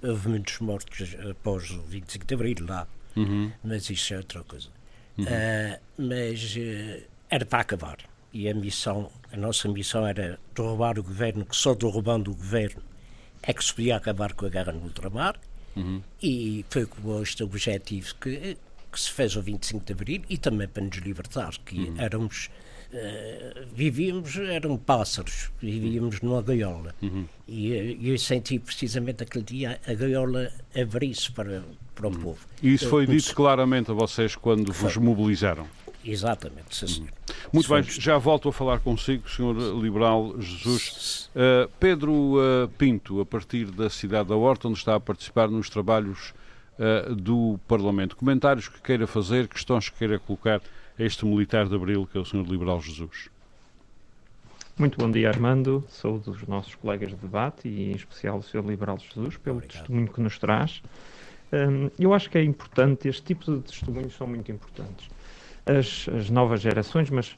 [0.02, 3.52] houve muitos mortos após o 25 de Abril lá uhum.
[3.64, 4.70] mas isso é outra coisa
[5.20, 5.26] uhum.
[5.26, 7.98] uh, mas uh, era para acabar
[8.34, 12.84] e a missão, a nossa missão era derrubar o governo, que só derrubando o governo
[13.44, 15.36] é que se podia acabar com a guerra no ultramar.
[15.76, 16.02] Uhum.
[16.22, 18.58] E foi com este objetivo que,
[18.92, 21.96] que se fez o 25 de Abril e também para nos libertar, que uhum.
[21.98, 22.50] éramos.
[22.88, 26.96] Uh, vivíamos, eram pássaros, vivíamos numa gaiola.
[27.02, 27.26] Uhum.
[27.46, 32.22] E, e eu senti precisamente aquele dia a gaiola abrir-se para, para o uhum.
[32.22, 32.40] povo.
[32.64, 34.88] E isso foi dito claramente a vocês quando foi.
[34.88, 35.68] vos mobilizaram?
[36.08, 37.10] Exatamente, sim, senhor.
[37.52, 41.30] Muito bem, já volto a falar consigo, senhor Liberal Jesus.
[41.36, 45.70] Uh, Pedro uh, Pinto, a partir da cidade da Horta, onde está a participar nos
[45.70, 46.34] trabalhos
[46.80, 48.16] uh, do Parlamento.
[48.16, 50.62] Comentários que queira fazer, questões que queira colocar
[50.98, 53.30] a este militar de Abril, que é o senhor Liberal Jesus.
[54.78, 55.84] Muito bom dia, Armando.
[55.90, 58.64] Sou dos nossos colegas de debate e, em especial, o Sr.
[58.66, 59.80] Liberal Jesus, pelo Obrigado.
[59.80, 60.82] testemunho que nos traz.
[61.52, 65.17] Um, eu acho que é importante, este tipo de testemunhos são muito importantes
[65.68, 67.36] as, as novas gerações, mas,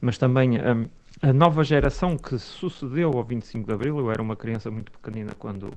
[0.00, 3.98] mas também a, a, nova geração que sucedeu ao 25 de Abril.
[3.98, 5.72] Eu era uma criança muito pequenina quando,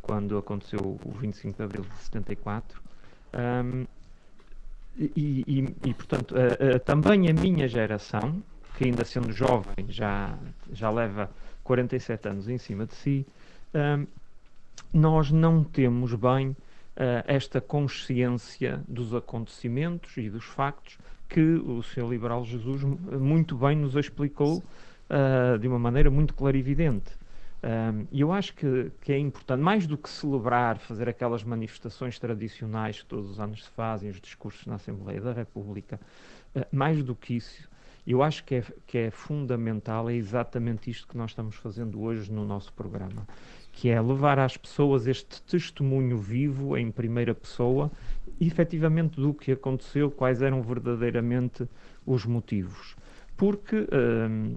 [0.00, 2.80] quando aconteceu o 25 de Abril de 74.
[3.32, 3.86] Um,
[4.98, 8.42] e, e, e, portanto, a, a, também a minha geração,
[8.76, 10.36] que ainda sendo jovem já,
[10.72, 11.30] já leva
[11.64, 13.26] 47 anos em cima de si,
[13.74, 14.06] um,
[14.92, 16.56] nós não temos bem uh,
[17.26, 20.98] esta consciência dos acontecimentos e dos factos
[21.30, 22.08] que o Sr.
[22.08, 27.18] Liberal Jesus muito bem nos explicou uh, de uma maneira muito clarividente.
[28.10, 33.02] E eu acho que, que, é importante, mais do que celebrar, fazer aquelas manifestações tradicionais
[33.02, 36.00] que todos os anos se fazem, os discursos na Assembleia da República,
[36.54, 37.68] Uh, mais do que isso,
[38.04, 42.32] eu acho que é, que é fundamental, é exatamente isto que nós estamos fazendo hoje
[42.32, 43.24] no nosso programa,
[43.70, 47.90] que é levar às pessoas este testemunho vivo, em primeira pessoa,
[48.40, 51.68] efetivamente do que aconteceu, quais eram verdadeiramente
[52.06, 52.96] os motivos.
[53.36, 54.56] Porque, hum,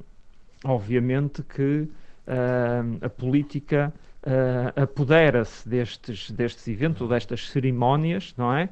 [0.63, 1.88] obviamente, que
[2.28, 3.93] hum, a política
[4.24, 8.69] uh, apodera-se destes, destes eventos, destas cerimónias, não é?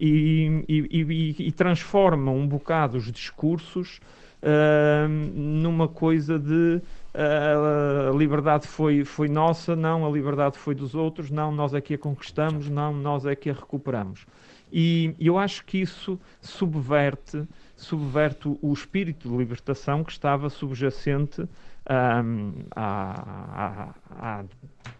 [0.00, 4.00] E, e, e, e, transforma um bocado os discursos
[4.42, 6.80] uh, numa coisa de
[7.14, 11.80] uh, a liberdade foi, foi nossa, não, a liberdade foi dos outros, não, nós é
[11.80, 14.26] que a conquistamos, não, nós é que a recuperamos.
[14.72, 22.54] E eu acho que isso subverte, subverte o espírito de libertação que estava subjacente um,
[22.74, 24.44] à, à, à,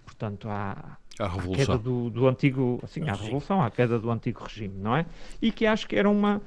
[0.04, 1.54] portanto, à, a revolução.
[1.54, 5.06] queda do, do antigo, assim, à revolução, à queda do antigo regime, não é?
[5.40, 6.42] E que acho que era uma,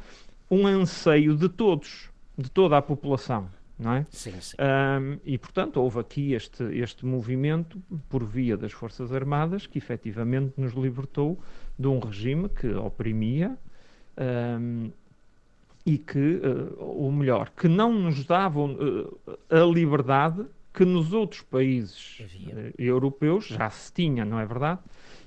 [0.50, 4.06] um anseio de todos, de toda a população, não é?
[4.10, 4.56] Sim, sim.
[4.60, 10.54] Um, e, portanto, houve aqui este, este movimento por via das Forças Armadas que efetivamente
[10.58, 11.40] nos libertou
[11.78, 13.58] de um regime que oprimia
[14.60, 14.92] um,
[15.86, 21.42] e que, uh, ou melhor, que não nos davam uh, a liberdade que nos outros
[21.42, 24.80] países uh, europeus já se tinha, não é verdade?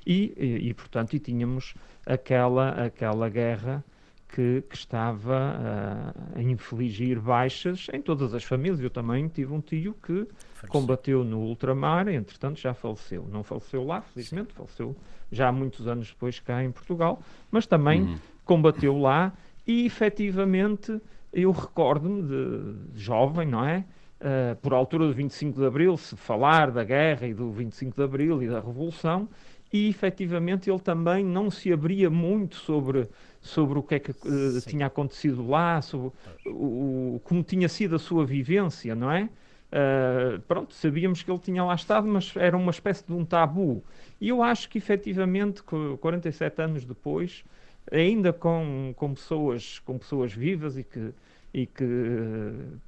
[0.07, 3.85] E, e, e, portanto, e tínhamos aquela, aquela guerra
[4.29, 8.81] que, que estava uh, a infligir baixas em todas as famílias.
[8.81, 10.69] Eu também tive um tio que faleceu.
[10.69, 13.27] combateu no ultramar, entretanto já faleceu.
[13.31, 14.57] Não faleceu lá, felizmente, Sim.
[14.57, 14.97] faleceu
[15.31, 18.19] já há muitos anos depois cá em Portugal, mas também uhum.
[18.45, 19.33] combateu lá
[19.67, 21.01] e efetivamente
[21.33, 23.85] eu recordo-me de, jovem, não é?
[24.19, 28.03] Uh, por altura do 25 de Abril, se falar da guerra e do 25 de
[28.03, 29.29] Abril e da Revolução,
[29.73, 33.09] e efetivamente ele também não se abria muito sobre,
[33.41, 36.11] sobre o que é que uh, tinha acontecido lá, sobre
[36.47, 39.29] o, o, como tinha sido a sua vivência, não é?
[39.69, 43.85] Uh, pronto, sabíamos que ele tinha lá estado, mas era uma espécie de um tabu.
[44.21, 47.45] E eu acho que efetivamente, 47 anos depois,
[47.91, 51.13] ainda com, com, pessoas, com pessoas vivas e que,
[51.55, 52.79] e que uh,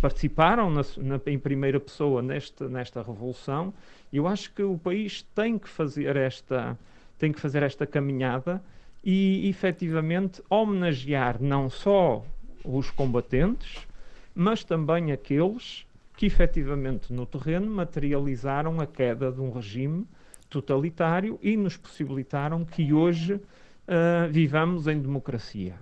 [0.00, 3.74] participaram na, na, em primeira pessoa nesta, nesta revolução,
[4.12, 6.78] eu acho que o país tem que fazer esta,
[7.18, 8.62] tem que fazer esta caminhada
[9.02, 12.24] e efetivamente homenagear não só
[12.64, 13.86] os combatentes,
[14.34, 20.06] mas também aqueles que efetivamente no terreno materializaram a queda de um regime
[20.48, 25.74] totalitário e nos possibilitaram que hoje uh, vivamos em democracia.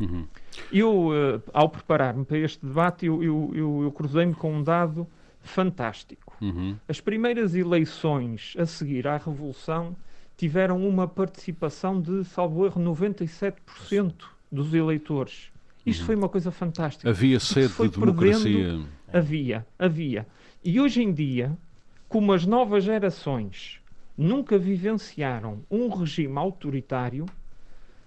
[0.00, 0.26] Uhum.
[0.72, 5.06] Eu, uh, ao preparar-me para este debate, eu, eu, eu, eu cruzei-me com um dado
[5.40, 6.36] fantástico.
[6.40, 6.76] Uhum.
[6.88, 9.94] As primeiras eleições a seguir à Revolução
[10.36, 14.12] tiveram uma participação de, salvo erro, 97%
[14.50, 15.52] dos eleitores.
[15.86, 16.06] Isto uhum.
[16.06, 17.08] foi uma coisa fantástica.
[17.08, 18.42] Havia sede de democracia.
[18.42, 20.26] Perdendo, havia, havia.
[20.64, 21.56] E hoje em dia,
[22.08, 23.80] como as novas gerações
[24.18, 27.26] nunca vivenciaram um regime autoritário,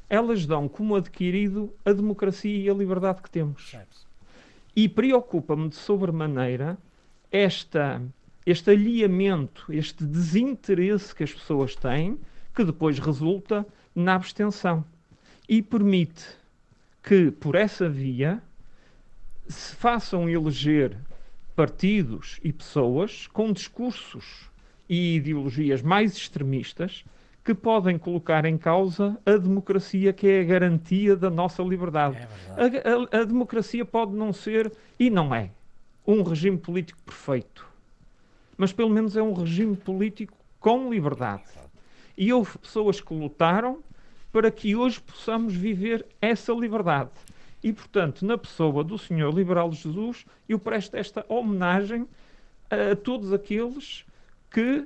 [0.10, 3.76] elas dão como adquirido a democracia e a liberdade que temos.
[4.76, 6.78] E preocupa-me de sobremaneira
[7.32, 8.02] esta,
[8.46, 12.20] este alinhamento, este desinteresse que as pessoas têm,
[12.54, 13.66] que depois resulta
[13.96, 14.84] na abstenção.
[15.48, 16.26] E permite
[17.02, 18.42] que, por essa via,
[19.48, 20.98] se façam eleger
[21.56, 24.50] partidos e pessoas com discursos
[24.88, 27.04] e ideologias mais extremistas
[27.44, 32.18] que podem colocar em causa a democracia, que é a garantia da nossa liberdade.
[32.58, 35.50] É a, a, a, democracia pode não ser, e não é,
[36.06, 37.66] um regime político perfeito,
[38.58, 41.46] mas pelo menos é um regime político com liberdade.
[42.18, 43.80] E houve pessoas que lutaram
[44.32, 47.12] para que hoje possamos viver essa liberdade.
[47.64, 52.08] E, portanto, na pessoa do Senhor Liberal Jesus, eu presto esta homenagem
[52.70, 54.06] a todos aqueles
[54.52, 54.86] que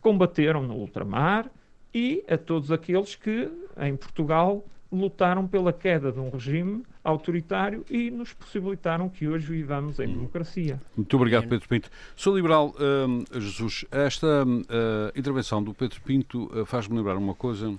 [0.00, 1.50] combateram no ultramar
[1.94, 3.48] e a todos aqueles que,
[3.80, 9.98] em Portugal, lutaram pela queda de um regime autoritário e nos possibilitaram que hoje vivamos
[9.98, 10.80] em democracia.
[10.94, 11.90] Muito obrigado, Pedro Pinto.
[12.14, 13.86] Sou liberal, uh, Jesus.
[13.90, 17.74] Esta uh, intervenção do Pedro Pinto uh, faz-me lembrar uma coisa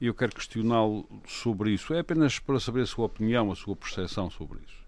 [0.00, 1.92] e eu quero questioná-lo sobre isso.
[1.92, 4.80] É apenas para saber a sua opinião, a sua percepção sobre isso.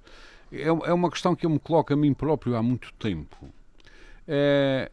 [0.53, 3.53] É, é uma questão que eu me coloco a mim próprio há muito tempo.
[4.27, 4.91] É,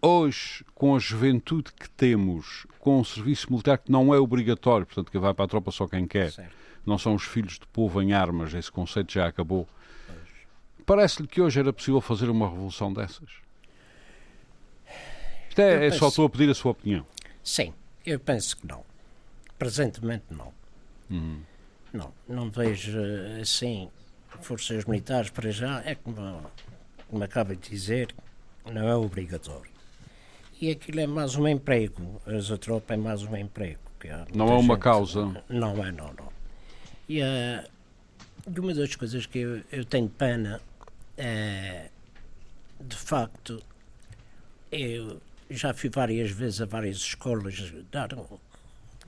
[0.00, 5.10] hoje, com a juventude que temos, com o serviço militar que não é obrigatório, portanto,
[5.10, 6.54] que vai para a tropa só quem quer, certo.
[6.86, 9.68] não são os filhos de povo em armas, esse conceito já acabou.
[10.86, 13.28] Parece-lhe que hoje era possível fazer uma revolução dessas?
[15.48, 17.06] Isto é, é só estou a pedir a sua opinião.
[17.42, 17.72] Sim,
[18.04, 18.89] eu penso que não.
[19.60, 20.54] Presentemente não.
[21.10, 21.42] Uhum.
[21.92, 22.98] Não, não vejo
[23.38, 23.90] assim
[24.40, 26.50] forças militares para já, é como,
[27.10, 28.14] como acaba de dizer,
[28.64, 29.70] não é obrigatório.
[30.62, 33.80] E aquilo é mais um emprego, a tropa é mais um emprego.
[34.34, 35.44] não é uma gente, causa?
[35.46, 36.32] Não é, não, não.
[37.06, 37.68] E uh,
[38.58, 40.58] uma das coisas que eu, eu tenho pena
[41.18, 41.90] é,
[42.80, 43.62] de facto,
[44.72, 45.20] eu
[45.50, 48.08] já fui várias vezes a várias escolas dar,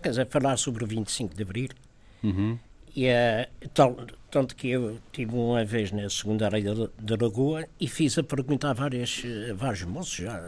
[0.03, 1.69] quer dizer, falar sobre o 25 de Abril.
[2.23, 2.59] Uhum.
[2.95, 3.97] E, uh, tal,
[4.31, 6.63] tanto que eu tive uma vez na secundária
[6.99, 10.43] da, Lagoa e fiz a pergunta a várias, uh, vários moços, já,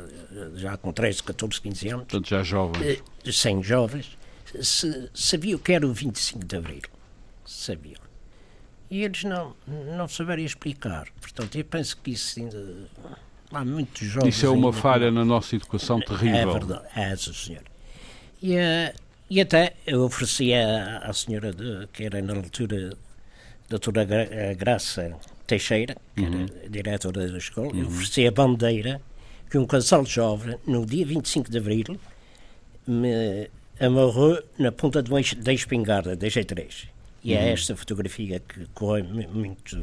[0.55, 2.05] já com 13, 14, 15 anos.
[2.05, 2.99] Portanto, já jovens.
[3.27, 4.19] Uh, sem jovens,
[4.61, 6.83] se sabia o que era o 25 de Abril.
[7.47, 8.01] Sabiam.
[8.90, 9.57] E eles não,
[9.97, 11.09] não saberiam explicar.
[11.21, 12.88] Portanto, eu penso que isso ainda.
[13.51, 14.35] Há muitos jovens.
[14.35, 16.37] Isso é uma falha na nossa educação terrível.
[16.37, 17.62] É verdade, é, senhor.
[18.43, 22.97] E uh, e até eu ofereci à, à senhora, de, que era na altura
[23.69, 24.07] doutora
[24.57, 26.43] Graça Teixeira, que uhum.
[26.43, 27.81] era diretora da escola, uhum.
[27.81, 29.01] eu ofereci a bandeira
[29.51, 32.01] que um casal jovem, no dia 25 de abril,
[32.87, 33.49] me
[33.81, 36.89] amarrou na ponta de uma, da espingarda, da G3.
[37.23, 37.43] E é uhum.
[37.43, 39.79] é esta fotografia que correu muito.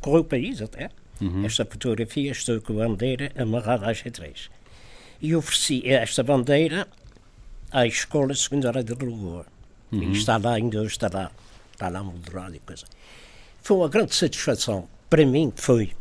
[0.00, 0.90] correu o país até.
[1.20, 1.44] Uhum.
[1.44, 4.48] Esta fotografia, estou com a bandeira amarrada à G3.
[5.20, 6.86] E ofereci esta bandeira
[7.70, 9.46] à Escola Secundária de Lagoa.
[9.92, 10.02] Uhum.
[10.02, 11.30] E está lá, ainda hoje está lá,
[11.72, 12.86] está lá moderado e coisa.
[13.62, 14.88] Foi uma grande satisfação.
[15.08, 15.92] Para mim, foi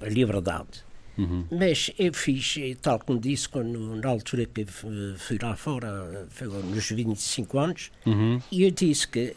[0.00, 0.84] a liberdade.
[1.18, 1.46] Uhum.
[1.50, 6.90] Mas eu fiz, tal como disse, quando, na altura que fui lá fora, foi nos
[6.90, 8.40] 25 anos, uhum.
[8.52, 9.34] e eu disse que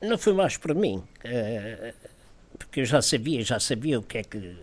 [0.00, 1.94] não foi mais para mim, eh,
[2.56, 4.56] porque eu já sabia, já sabia o que é que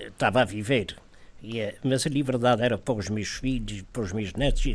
[0.00, 0.96] estava a viver.
[1.42, 4.66] Eh, mas a liberdade era para os meus filhos, para os meus netos,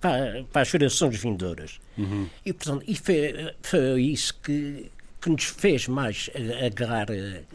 [0.00, 1.78] para, para as gerações vindouras.
[1.96, 2.26] Uhum.
[2.44, 6.30] E, portanto, e foi, foi isso que, que nos fez mais
[6.64, 7.08] agarrar.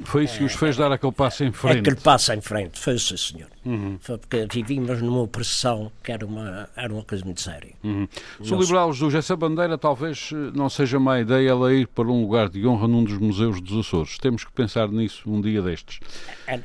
[0.03, 1.79] Foi isso que nos fez dar aquele passo em frente.
[1.79, 3.49] Aquele passo em frente, foi isso, senhor.
[3.65, 3.97] Uhum.
[3.99, 7.73] Foi porque vivíamos numa opressão que era uma, era uma coisa muito séria.
[7.83, 8.07] Uhum.
[8.43, 12.21] Sou liberal, Jesus, essa bandeira talvez eh, não seja má ideia ela ir para um
[12.21, 14.19] lugar de honra num dos museus dos Açores.
[14.19, 15.99] Temos que pensar nisso um dia destes.
[16.45, 16.59] É,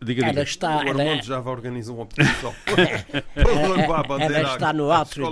[0.00, 0.42] Diga, ela diga.
[0.44, 2.54] está, o Armando ela, já vai organizar uma petição.
[3.34, 5.26] ela está no átrio,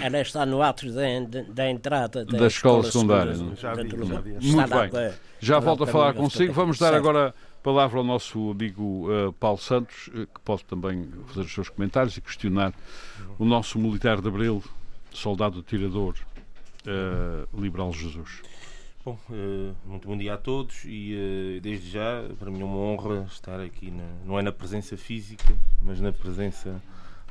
[0.00, 1.02] ela está no átrio da,
[1.48, 3.34] da entrada da, da escola, escola secundária.
[3.56, 4.32] Já vi, já vi.
[4.40, 5.12] Muito bem.
[5.40, 6.52] Já volto a falar consigo.
[6.52, 11.08] Vamos dar agora a palavra ao nosso amigo uh, Paulo Santos, uh, que pode também
[11.26, 12.72] fazer os seus comentários e questionar
[13.40, 14.62] o nosso militar de Abril,
[15.10, 16.14] soldado tirador,
[16.86, 18.40] uh, liberal Jesus.
[19.04, 22.76] Bom, uh, muito bom dia a todos e uh, desde já para mim é uma
[22.76, 26.80] honra estar aqui, na, não é na presença física, mas na presença,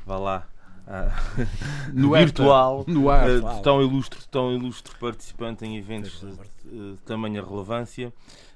[0.04, 0.46] vá lá,
[1.94, 6.98] no virtual, no ar, de tão ilustre, tão ilustre participante em eventos de, de, de
[7.06, 8.12] tamanha relevância,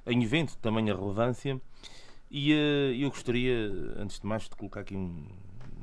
[0.06, 1.58] em evento de tamanha relevância.
[2.30, 2.52] E
[3.00, 5.24] eu gostaria, antes de mais, de colocar aqui um,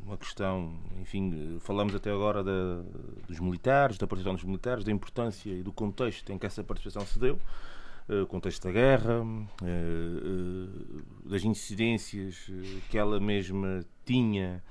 [0.06, 2.82] uma questão, enfim, falamos até agora da,
[3.28, 7.06] dos militares, da participação dos militares, da importância e do contexto em que essa participação
[7.06, 7.40] se deu,
[8.10, 9.26] eh, o contexto da guerra,
[9.64, 12.52] eh, eh, das incidências
[12.90, 14.64] que ela mesma tinha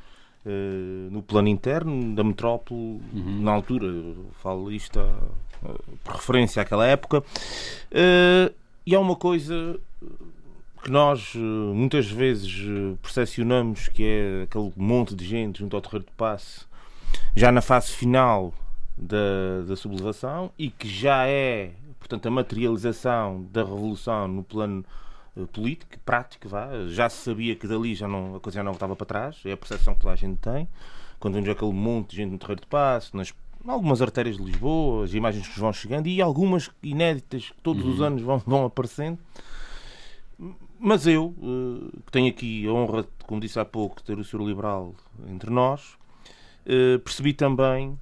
[1.12, 3.42] no plano interno da metrópole, uhum.
[3.42, 3.86] na altura,
[4.42, 4.98] falo isto
[6.02, 7.22] por referência àquela época,
[8.84, 9.78] e há uma coisa
[10.82, 15.80] que nós eh, muitas vezes eh, percepcionamos que é aquele monte de gente junto ao
[15.82, 16.66] Terreiro de Passe,
[17.34, 18.52] já na fase final
[18.96, 24.84] da, da sublevação e que já é, portanto, a materialização da revolução no plano
[25.36, 26.68] uh, político, prático, vá.
[26.88, 29.52] já se sabia que dali já não, a coisa já não voltava para trás, é
[29.52, 30.68] a percepção que toda a gente tem.
[31.20, 33.32] Quando vemos aquele monte de gente no Terreiro de Passe, nas
[33.66, 37.92] algumas artérias de Lisboa, as imagens que vão chegando e algumas inéditas que todos uhum.
[37.92, 39.18] os anos vão, vão aparecendo.
[40.84, 44.24] Mas eu, eh, que tenho aqui a honra, como disse há pouco, de ter o
[44.24, 44.40] Sr.
[44.42, 44.92] Liberal
[45.28, 45.96] entre nós,
[46.66, 47.96] eh, percebi também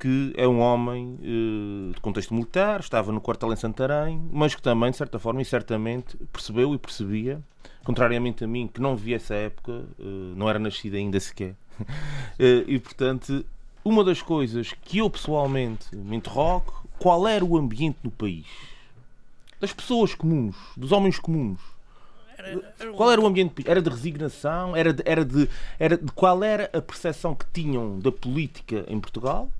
[0.00, 4.60] que é um homem eh, de contexto militar, estava no quartel em Santarém, mas que
[4.60, 7.40] também, de certa forma e certamente, percebeu e percebia,
[7.84, 9.84] contrariamente a mim, que não vi essa época,
[10.36, 11.54] não era nascido ainda sequer.
[12.66, 13.44] E, portanto,
[13.84, 18.46] uma das coisas que eu pessoalmente me interrogo, qual era o ambiente no país?
[19.60, 21.77] Das pessoas comuns, dos homens comuns
[22.96, 23.64] qual era o ambiente?
[23.66, 24.76] Era de resignação?
[24.76, 29.00] Era de, era de, era de qual era a percepção que tinham da política em
[29.00, 29.50] Portugal,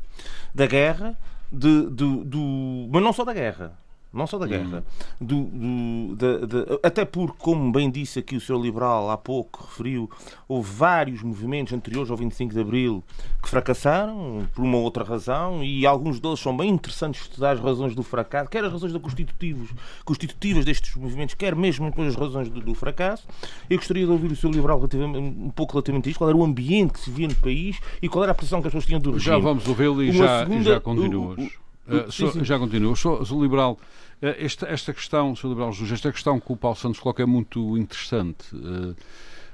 [0.55, 1.17] da guerra,
[1.51, 3.73] de, do, mas não só da guerra,
[4.13, 4.83] não só da guerra,
[5.21, 5.27] hum.
[5.27, 8.61] do, do da, da, até porque, como bem disse aqui o Sr.
[8.61, 10.11] Liberal há pouco, referiu,
[10.49, 13.05] houve vários movimentos anteriores ao 25 de Abril
[13.43, 17.95] que fracassaram por uma outra razão e alguns deles são bem interessantes estudar as razões
[17.95, 19.71] do fracasso, quer as razões da constitutivos,
[20.05, 23.27] constitutivas destes movimentos, quer mesmo as razões do, do, fracasso.
[23.69, 24.51] Eu gostaria de ouvir o Sr.
[24.51, 27.79] Liberal um pouco relativamente a isto, qual era o ambiente que se via no país
[28.01, 29.37] e qual era a posição que as pessoas tinham do regime.
[29.37, 31.68] Já vamos ouvi-lo e, já, segunda, e já continuas.
[31.89, 32.45] Uh, sim, sim.
[32.45, 32.95] Já continuo.
[32.97, 33.79] Sou, sou liberal.
[34.23, 37.27] Uh, esta, esta questão, sou liberal Jesus, esta questão que o Paulo Santos coloca é
[37.27, 38.55] muito interessante.
[38.55, 38.95] Uh,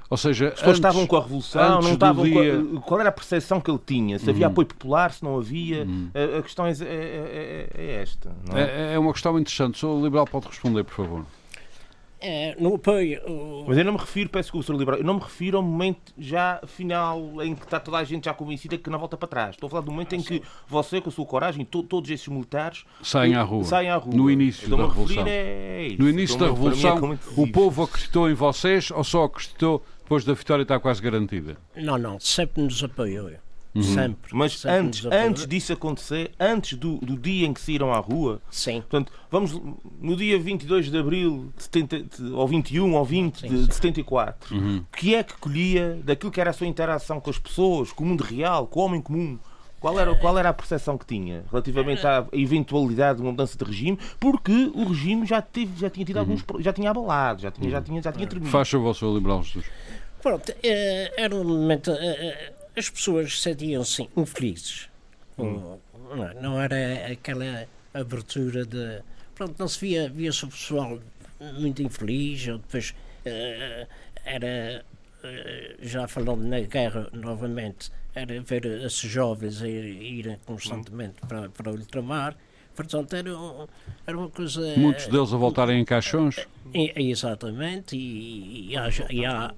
[0.07, 2.59] ou seja, As pessoas estavam com a Revolução, não estavam dia...
[2.59, 2.81] a...
[2.81, 4.19] Qual era a percepção que ele tinha?
[4.19, 4.51] Se havia uhum.
[4.51, 5.83] apoio popular, se não havia?
[5.83, 6.11] Uhum.
[6.13, 8.31] A, a, questão é, é, é, é esta.
[8.53, 8.61] É?
[8.61, 8.93] é?
[8.93, 9.79] É, uma questão interessante.
[9.79, 11.25] Sou liberal, pode responder, por favor
[12.25, 13.21] é, no apoio.
[13.67, 14.75] Mas eu não me refiro, peço que o Sr.
[14.75, 18.25] Liberal, eu não me refiro ao momento já final em que está toda a gente
[18.25, 19.49] já convencida que não volta para trás.
[19.51, 20.39] Estou a falar do momento ah, em sim.
[20.39, 23.63] que você, com a sua coragem, to, todos esses militares saem à rua.
[23.63, 24.15] Saem à rua.
[24.15, 25.23] No início da Revolução.
[25.27, 26.01] É isso.
[26.01, 30.33] No início da Revolução, é o povo acreditou em vocês ou só acreditou depois da
[30.33, 31.57] vitória estar quase garantida?
[31.75, 33.31] Não, não, sempre nos apoiou.
[33.75, 33.83] Uhum.
[33.83, 34.31] Sempre.
[34.33, 38.41] Mas sempre antes, antes disso acontecer, antes do, do dia em que saíram à rua,
[38.49, 38.79] sim.
[38.79, 39.61] Portanto, vamos
[39.99, 43.67] no dia 22 de abril, de 70, ou 21 ou 20 sim, de, sim.
[43.67, 44.77] de 74, uhum.
[44.77, 48.05] o que é que colhia daquilo que era a sua interação com as pessoas, com
[48.05, 49.37] o mundo real, com o homem comum?
[49.77, 53.63] Qual era, qual era a percepção que tinha relativamente à eventualidade de uma mudança de
[53.63, 53.99] regime?
[54.19, 56.21] Porque o regime já, teve, já tinha tido uhum.
[56.21, 56.43] alguns.
[56.59, 58.51] já tinha abalado, já tinha, já tinha, já tinha terminado.
[58.51, 59.13] Faz favor, Sr.
[59.13, 59.65] Liberal Jesus.
[60.23, 61.91] Pronto, eh, era um momento.
[62.75, 64.89] Eh, eh, as pessoas sentiam-se infelizes.
[65.37, 65.77] Hum.
[66.15, 69.01] Não, não, era aquela abertura de.
[69.33, 70.99] Pronto, não se via, via-se o pessoal
[71.59, 72.91] muito infeliz, ou depois
[73.25, 73.87] uh,
[74.23, 74.85] era.
[75.23, 81.27] Uh, já falando na guerra novamente, era ver esses jovens irem constantemente hum.
[81.27, 82.37] para, para o ultramar.
[82.75, 83.29] Portanto, era,
[84.05, 84.75] era uma coisa.
[84.75, 86.45] Muitos deles a voltarem em caixões?
[86.73, 88.75] exatamente, e, e,
[89.09, 89.53] e, há,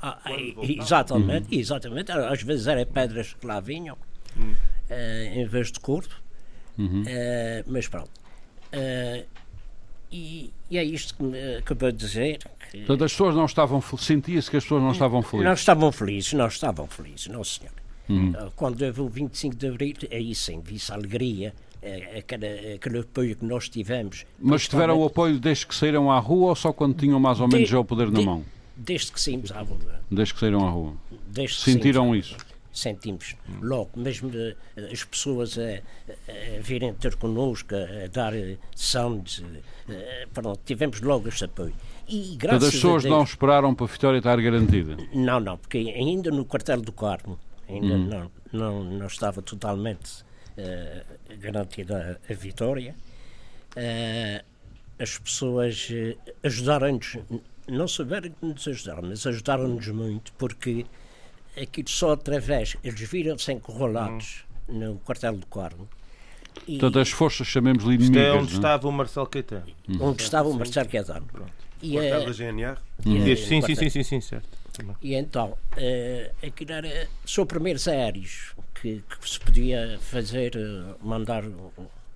[0.61, 1.59] exatamente, uhum.
[1.59, 2.11] exatamente.
[2.11, 3.97] Às vezes eram pedras que lá vinham,
[4.38, 4.51] uhum.
[4.51, 6.13] uh, em vez de corpo.
[6.78, 7.01] Uhum.
[7.01, 8.11] Uh, mas pronto.
[8.72, 9.26] Uh,
[10.11, 12.38] e, e, é isto que me acabou de dizer.
[12.70, 12.78] Que...
[12.80, 13.82] Portanto, as pessoas não estavam.
[13.82, 15.45] Sentia-se que as pessoas não estavam felizes.
[15.45, 17.74] Não estavam felizes, não estavam felizes, não senhor.
[18.07, 18.34] Uhum.
[18.55, 21.53] Quando houve o 25 de Abril, aí sim, vi-se alegria
[22.17, 24.25] aquele, aquele apoio que nós tivemos.
[24.39, 27.47] Mas tiveram o apoio desde que saíram à rua ou só quando tinham mais ou
[27.47, 28.43] menos já o poder na mão?
[28.75, 29.78] Desde que saímos à rua.
[30.09, 30.93] Desde que saíram à rua.
[31.28, 32.38] Desde Sentiram isso?
[32.71, 33.36] Sentimos.
[33.59, 34.55] Logo, mesmo eh,
[34.91, 35.82] as pessoas a,
[36.32, 38.34] a virem ter connosco, a, dar
[38.75, 39.43] sounds,
[39.89, 41.73] eh, pronto, tivemos logo esse apoio.
[42.07, 44.95] E graças as pessoas Deus, não esperaram para a vitória estar garantida?
[45.11, 48.07] Não, não, porque ainda no quartel do Carmo, ainda hum.
[48.07, 50.23] não, não, não estava totalmente
[50.58, 52.95] uh, garantida a, a vitória.
[53.76, 54.43] Uh,
[54.99, 57.18] as pessoas uh, ajudaram-nos,
[57.68, 60.86] não souberam que nos ajudaram, mas ajudaram-nos muito, porque
[61.62, 64.80] aquilo só através, eles viram-se encurralados hum.
[64.80, 65.88] no quartel do Corno.
[66.68, 68.24] E, Portanto, as forças, chamemos-lhe inimigas.
[68.24, 68.60] é onde não?
[68.60, 69.68] estava o Marcelo Caetano.
[69.88, 69.97] Hum.
[70.01, 71.28] Onde estava o Marcelo Caetano.
[71.82, 72.78] E, quartel da GNR?
[73.05, 74.58] E, sim, sim, sim, sim, sim, certo.
[75.01, 81.43] E então, uh, aquilo era, são primeiros aéreos que, que, se podia fazer, uh, mandar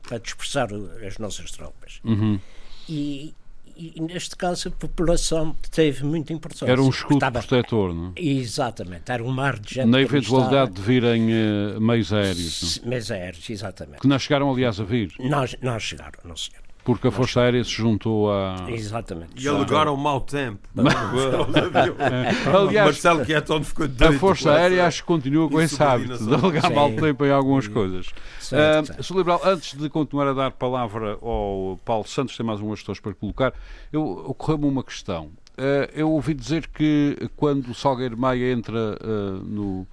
[0.01, 0.69] para dispersar
[1.05, 1.99] as nossas tropas.
[2.03, 2.39] Uhum.
[2.87, 3.33] E,
[3.77, 6.71] e, neste caso a população teve muita importância.
[6.71, 7.39] Era um escudo estava...
[7.39, 8.21] protetor, não é?
[8.21, 9.87] Exatamente, era um mar de gente.
[9.87, 12.79] Na eventualidade de virem uh, meios aéreos.
[12.81, 12.89] Não?
[12.89, 14.01] Meios aéreos, exatamente.
[14.01, 15.13] Que não chegaram, aliás, a vir.
[15.19, 16.61] Não, não chegaram, não senhor.
[16.83, 18.65] Porque a Força Aérea se juntou a.
[18.69, 19.31] Exatamente.
[19.35, 20.59] E alegaram mau tempo.
[22.53, 26.71] Aliás, Marcelo Quieton ficou A Força Aérea acho que continua com esse hábito de alegar
[26.71, 28.07] mau tempo em algumas coisas.
[28.39, 29.17] Certo, uh, Sr.
[29.17, 33.13] Liberal, antes de continuar a dar palavra ao Paulo Santos, tem mais umas questões para
[33.13, 33.53] colocar,
[33.93, 35.25] ocorreu-me uma questão.
[35.51, 39.85] Uh, eu ouvi dizer que quando o Salgueiro Maia entra uh, no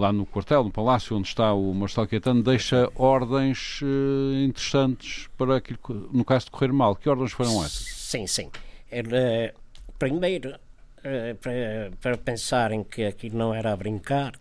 [0.00, 5.56] lá no quartel, no palácio onde está o Marcelo Caetano, deixa ordens uh, interessantes para
[5.56, 6.96] aquilo que, no caso de correr mal.
[6.96, 7.86] Que ordens foram essas?
[7.86, 8.50] Sim, sim.
[8.90, 9.52] Ele,
[9.98, 14.32] primeiro, uh, para, para pensarem que aquilo não era a brincar,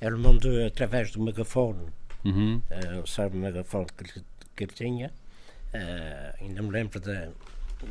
[0.00, 1.86] ele mandou através do megafone,
[2.24, 2.60] uhum.
[2.70, 4.22] uh, sabe o megafone que,
[4.56, 5.12] que ele tinha,
[5.74, 7.30] uh, ainda me lembro de,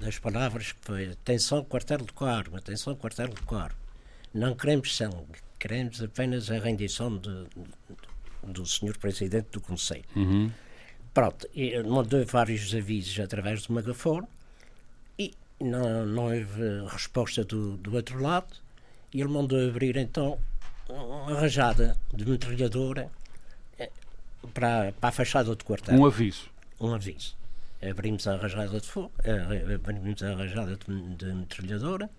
[0.02, 3.78] das palavras que foi atenção quartel de Carmo, atenção quartel de Carmo,
[4.34, 10.06] não queremos sangue, queremos apenas a rendição de, de, do senhor presidente do Conselho.
[10.16, 10.52] Uhum.
[11.14, 11.48] Pronto,
[11.88, 14.28] mandou vários avisos através do megafone
[15.18, 18.54] e não, não houve resposta do, do outro lado
[19.14, 20.38] e ele mandou abrir então
[20.90, 23.10] uma rajada de metralhadora
[23.80, 23.90] eh,
[24.54, 25.96] para, para a fachada do quartel.
[25.96, 26.50] Um aviso.
[26.80, 27.36] Um aviso.
[27.82, 32.10] abrimos a rajada de fogo, uh, abrimos a rajada de, de metralhadora.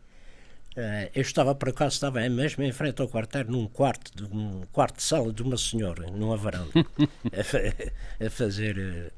[0.79, 4.63] Uh, eu estava, por acaso, estava mesmo em frente ao quartel, num quarto, de, um
[4.71, 6.71] quarto de sala de uma senhora, numa varanda,
[7.35, 9.13] a, a, fazer,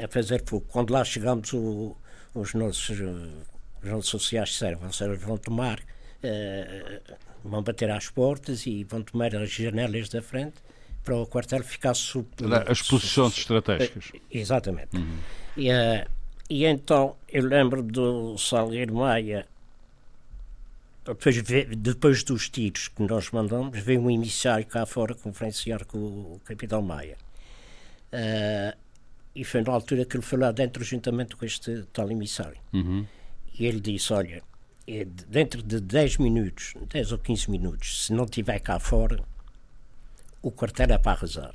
[0.00, 0.64] a fazer fogo.
[0.68, 1.96] Quando lá chegamos, o,
[2.32, 2.96] os nossos,
[3.82, 5.80] os sociais disseram, vocês vão tomar,
[7.42, 10.62] vão bater às portas e vão tomar as janelas da frente
[11.02, 12.28] para o quartel ficar sub...
[12.68, 14.12] As posições estratégicas.
[14.30, 14.96] Exatamente.
[14.96, 15.18] Uhum.
[15.56, 16.08] E, uh,
[16.48, 19.44] e então eu lembro do Salgueiro Maia,
[21.04, 21.42] depois,
[21.76, 26.80] depois dos tiros que nós mandamos, veio um emissário cá fora conferenciar com o capitão
[26.80, 27.16] Maia.
[28.12, 28.76] Uh,
[29.34, 32.58] e foi na altura que ele foi lá dentro juntamente com este tal emissário.
[32.72, 33.04] Uhum.
[33.58, 34.42] E ele disse, olha,
[34.86, 39.22] é dentro de 10 minutos, 10 ou 15 minutos, se não estiver cá fora,
[40.40, 41.52] o quartel é para arrasar.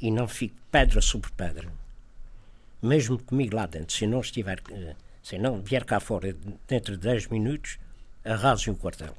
[0.00, 1.68] E não fique pedra sobre pedra.
[2.80, 6.36] Mesmo comigo lá dentro, se não estiver, eh, se não vier cá fora
[6.68, 7.78] dentro de 10 minutos,
[8.32, 9.16] arrasem o quartel.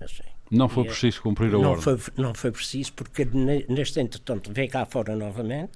[0.00, 0.22] Assim.
[0.50, 1.82] Não foi e, é- preciso cumprir a não ordem?
[1.82, 5.72] Foi, não foi preciso, porque neste entretanto veio cá fora novamente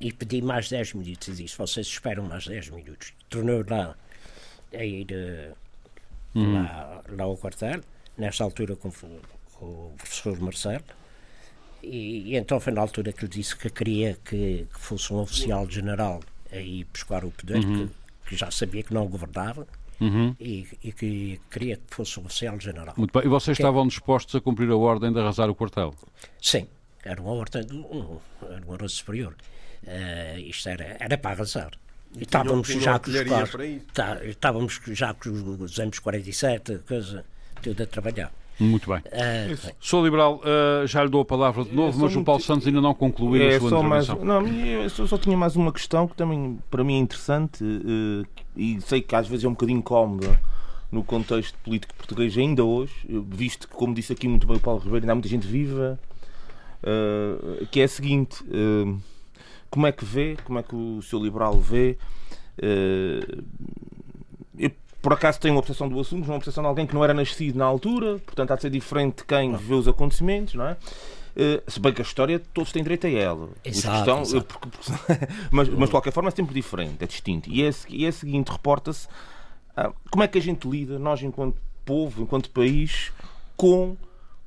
[0.00, 3.12] e pedi mais 10 minutos e disse: vocês esperam mais 10 minutos.
[3.28, 3.96] Tornou lá
[4.72, 6.54] a ir uh, uhum.
[6.54, 7.80] lá, lá ao quartel,
[8.16, 10.84] nesta altura com, com o professor Marcelo,
[11.82, 15.18] e, e, então foi na altura que lhe disse que queria que, que fosse um
[15.18, 17.88] oficial general a ir buscar o poder, uhum.
[17.88, 17.94] que,
[18.30, 19.66] que, já sabia que não governava.
[20.00, 20.34] Uhum.
[20.38, 22.94] E, e, que queria que fosse um oficial general.
[22.96, 23.26] Muito bem.
[23.26, 23.62] E vocês que...
[23.62, 25.94] estavam dispostos a cumprir a ordem de arrasar o quartel?
[26.40, 26.68] Sim,
[27.04, 29.34] era uma ordem, um, era uma ordem superior.
[29.82, 31.72] Uh, isto era, era para arrasar.
[32.16, 37.24] E estávamos já com os tá, estávamos já com os anos 47, coisa,
[37.62, 38.32] tudo a trabalhar.
[38.58, 38.98] Muito bem.
[38.98, 42.66] Uh, sou liberal, uh, já lhe dou a palavra de novo, mas o Paulo Santos
[42.66, 44.18] ainda não concluiu é, a sua intervenção.
[44.18, 47.62] Mais, não, eu só, só, tinha mais uma questão que também para mim é interessante
[47.62, 50.40] uh, e sei que às vezes é um bocadinho incómoda
[50.90, 52.92] no contexto político português ainda hoje,
[53.28, 56.00] visto que, como disse aqui muito bem o Paulo Ribeiro, ainda há muita gente viva,
[57.70, 58.42] que é a seguinte
[59.70, 61.98] como é que vê, como é que o seu liberal vê?
[62.58, 63.44] Uh,
[65.00, 67.56] por acaso, tenho uma obsessão do assunto, uma obsessão de alguém que não era nascido
[67.56, 70.76] na altura, portanto, há de ser diferente de quem vê os acontecimentos, não é?
[71.36, 73.50] Uh, se bem que a história todos têm direito a ela.
[73.64, 74.44] Exato, questão, exato.
[74.44, 77.48] Porque, porque, mas, mas, de qualquer forma é sempre diferente, é distinto.
[77.48, 79.06] E é, e é o seguinte: reporta-se
[79.76, 83.12] uh, como é que a gente lida, nós enquanto povo, enquanto país,
[83.56, 83.96] com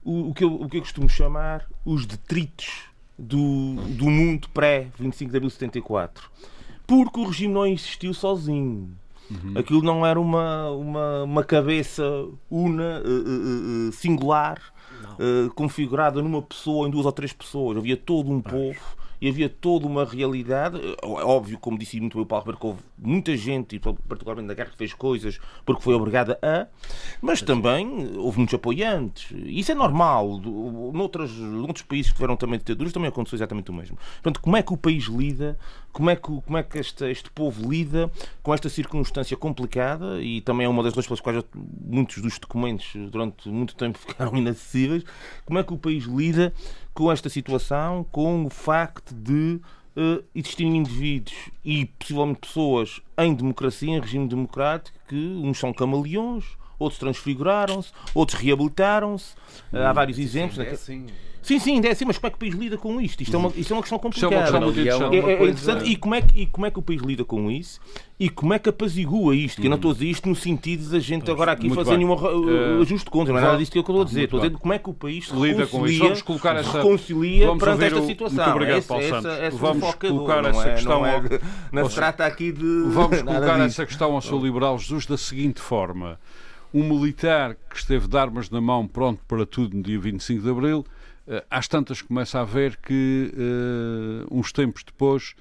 [0.04, 2.84] o, o, que, eu, o que eu costumo chamar os detritos
[3.18, 6.30] do, do mundo pré-25 de abril de 74.
[6.86, 8.92] Porque o regime não existiu sozinho.
[9.32, 9.54] Uhum.
[9.56, 12.04] Aquilo não era uma, uma, uma cabeça
[12.50, 14.60] una, uh, uh, singular,
[15.56, 17.78] configurada numa pessoa, em duas ou três pessoas.
[17.78, 18.80] Havia todo um povo
[19.22, 20.82] e havia toda uma realidade.
[20.82, 24.56] É óbvio, como disse muito bem o Paulo que houve muita gente, e particularmente na
[24.56, 26.66] guerra, que fez coisas porque foi obrigada a,
[27.22, 29.28] mas também houve muitos apoiantes.
[29.46, 30.40] Isso é normal.
[30.92, 33.98] Noutros, noutros países que tiveram também ditaduras também aconteceu exatamente o mesmo.
[34.16, 35.58] Portanto, como é que o país lida,
[35.92, 38.12] como é que, como é que este, este povo lida
[38.42, 42.92] com esta circunstância complicada e também é uma das razões pelas quais muitos dos documentos
[43.10, 45.04] durante muito tempo ficaram inacessíveis.
[45.46, 46.54] Como é que o país lida
[46.94, 49.60] com esta situação, com o facto de
[49.96, 56.46] uh, existirem indivíduos e possivelmente pessoas em democracia, em regime democrático, que uns são camaleões,
[56.80, 59.34] outros transfiguraram-se, outros reabilitaram-se.
[59.72, 60.56] Uh, há vários exemplos.
[60.56, 61.06] Sim, é assim.
[61.42, 63.22] Sim, sim, é assim, mas como é que o país lida com isto?
[63.24, 64.36] Isto é uma, isto é uma questão complicada.
[64.36, 65.90] É uma questão muito é, é, é interessante.
[65.90, 67.80] E como, é que, e como é que o país lida com isso?
[68.20, 69.60] E como é que apazigua isto?
[69.60, 71.70] Que eu não estou a dizer isto no sentido de a gente pois, agora aqui
[71.72, 74.26] fazer nenhum uh, ajuste de contas, não é nada disso que eu estou a dizer.
[74.26, 76.04] Estou a dizer como é que o país se lida com isso.
[76.04, 78.44] Vamos colocar essa, reconcilia vamos perante esta situação.
[78.44, 79.26] Muito obrigado, Paulo Santos.
[79.26, 81.02] Essa, essa vamos colocar essa é, questão.
[81.02, 81.22] Não, é,
[81.72, 82.84] não se trata aqui de.
[82.90, 86.20] Vamos colocar essa questão ao seu liberal Jesus da seguinte forma.
[86.72, 90.50] Um militar que esteve de armas na mão pronto para tudo no dia 25 de
[90.50, 90.86] Abril
[91.50, 95.36] às tantas começa a ver que, uh, uns tempos depois,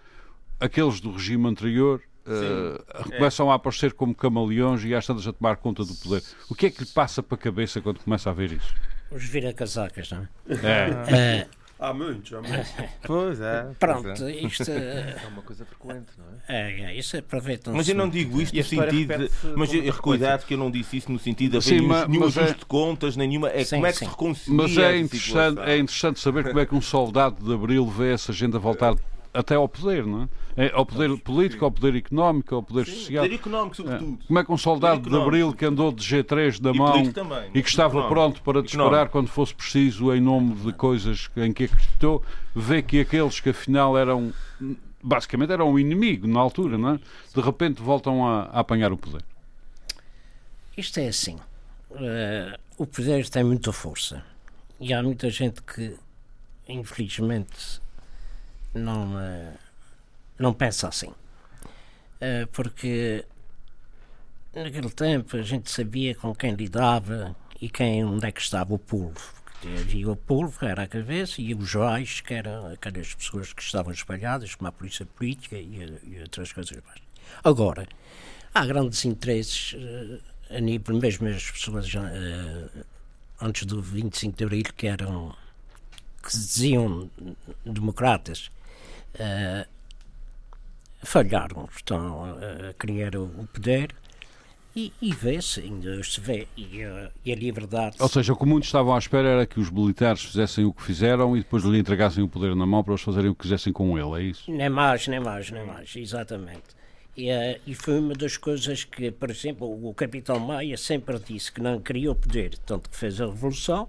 [0.59, 3.53] aqueles do regime anterior uh, começam é.
[3.53, 6.23] a aparecer como camaleões e às tantas a tomar conta do poder.
[6.49, 8.75] O que é que lhe passa para a cabeça quando começa a ver isso?
[9.11, 11.13] Os vira-casacas, não é?
[11.13, 11.49] é.
[11.81, 12.71] Há muitos, há muitos.
[13.03, 13.67] Pois é.
[13.79, 16.71] Pronto, isto é uma coisa frequente, não é?
[16.71, 19.31] É, é isso aproveita Mas eu não digo isto no sentido.
[19.57, 22.51] Mas eu, cuidado que eu não disse isso no sentido de haver nenhum, nenhum ajuste
[22.51, 22.59] é...
[22.59, 23.49] de contas, nenhuma.
[23.49, 24.05] É sim, como é que sim.
[24.05, 24.57] se reconcilia.
[24.63, 28.31] Mas é interessante, é interessante saber como é que um soldado de Abril vê essa
[28.31, 28.95] agenda voltar
[29.33, 30.67] até ao poder, não é?
[30.67, 33.25] é ao poder político, ao poder económico, ao poder Sim, social.
[33.25, 34.19] Poder económico, sobretudo.
[34.23, 34.27] É.
[34.27, 37.63] Como é que um soldado de Abril que andou de G3 na mão também, e
[37.63, 38.15] que estava económico.
[38.15, 39.13] pronto para disparar económico.
[39.13, 42.23] quando fosse preciso em nome de coisas em que acreditou,
[42.55, 44.33] vê que aqueles que afinal eram
[45.03, 47.01] basicamente era um inimigo na altura, não é?
[47.35, 49.25] De repente voltam a, a apanhar o poder.
[50.77, 51.37] Isto é assim.
[51.91, 54.23] Uh, o poder tem muita força.
[54.79, 55.95] E há muita gente que,
[56.69, 57.81] infelizmente,
[58.75, 59.59] não, uh,
[60.39, 61.09] não pensa assim.
[61.09, 63.25] Uh, porque
[64.55, 68.79] naquele tempo a gente sabia com quem lidava e quem, onde é que estava o
[68.79, 69.41] polvo.
[69.63, 73.63] Havia o polvo, que era a cabeça, e os joais, que eram aquelas pessoas que
[73.63, 77.01] estavam espalhadas, como a polícia política e, e outras coisas mais.
[77.45, 77.87] Agora,
[78.55, 80.21] há grandes interesses uh,
[80.57, 81.93] a nível, mesmo as pessoas
[83.41, 85.35] antes do 25 de Abril, que eram
[86.23, 87.11] que se diziam
[87.65, 88.51] democratas,
[89.15, 89.69] uh,
[91.03, 93.95] falharam, estão a criar o poder
[94.75, 97.97] e, e vê-se, ainda se vê, e, uh, e, a liberdade.
[97.99, 100.83] Ou seja, o que muitos estavam à espera era que os militares fizessem o que
[100.83, 103.73] fizeram e depois lhe entregassem o poder na mão para eles fazerem o que quisessem
[103.73, 104.51] com ele, é isso?
[104.51, 106.81] Nem mais, nem mais, nem mais, exatamente.
[107.17, 111.51] E, uh, e foi uma das coisas que, por exemplo, o capitão Maia sempre disse
[111.51, 113.89] que não queria o poder, tanto que fez a revolução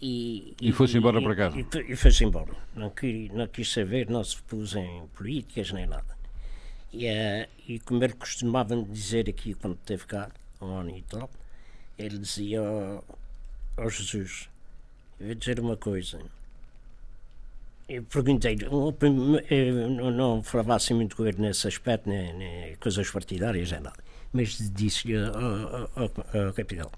[0.00, 1.58] e, e, e foi-se embora para casa.
[1.58, 2.52] E, e foi-se embora.
[2.74, 6.18] Não, quis, não quis saber, não se pôs em políticas nem nada.
[6.92, 10.30] E, uh, e como ele costumava dizer aqui quando esteve cá,
[10.60, 11.30] um ano e tal,
[11.98, 13.04] ele dizia ao
[13.76, 14.48] oh, oh Jesus,
[15.20, 16.18] eu vou dizer uma coisa.
[17.88, 23.72] Eu perguntei-lhe, eu não falava assim muito com ele nesse aspecto, nem, nem coisas partidárias,
[23.72, 23.98] nem nada,
[24.32, 26.90] mas disse-lhe ao, ao, ao capitão,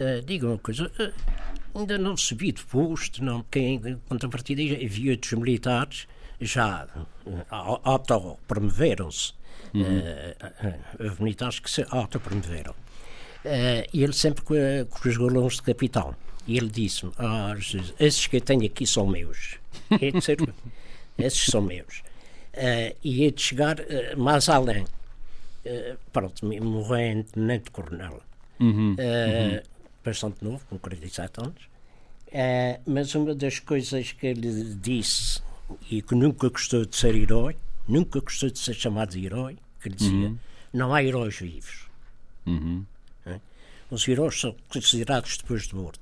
[0.00, 5.12] uh, diga uma coisa, uh, ainda não subi de posto, não, porque em contrapartida havia
[5.12, 6.06] outros militares
[6.40, 6.86] já
[7.26, 9.34] uh, auto-promoveram-se.
[9.74, 9.82] Uhum.
[9.82, 12.72] Uh, militares que se auto-promoveram.
[12.72, 14.54] Uh, e ele sempre com,
[14.90, 16.14] com os galões de capitão.
[16.46, 17.54] E ele disse-me: ah,
[17.98, 19.58] esses que eu tenho aqui são meus.
[20.00, 20.38] É de ser,
[21.18, 22.02] esses são meus.
[22.54, 24.84] Uh, e é de chegar uh, mais além.
[25.64, 28.22] Uh, pronto, morreu em tenente coronel.
[28.58, 28.96] Uhum.
[28.98, 29.60] Uhum.
[30.06, 31.68] Bastante novo, com 47 anos.
[32.86, 35.42] mas uma das coisas que ele disse
[35.90, 37.56] e que nunca gostou de ser herói,
[37.88, 40.38] nunca gostou de ser chamado de herói, que ele dizia: uhum.
[40.72, 41.88] não há heróis vivos.
[42.46, 42.86] Uhum.
[43.26, 43.40] É?
[43.90, 45.98] Os heróis são considerados depois de morto.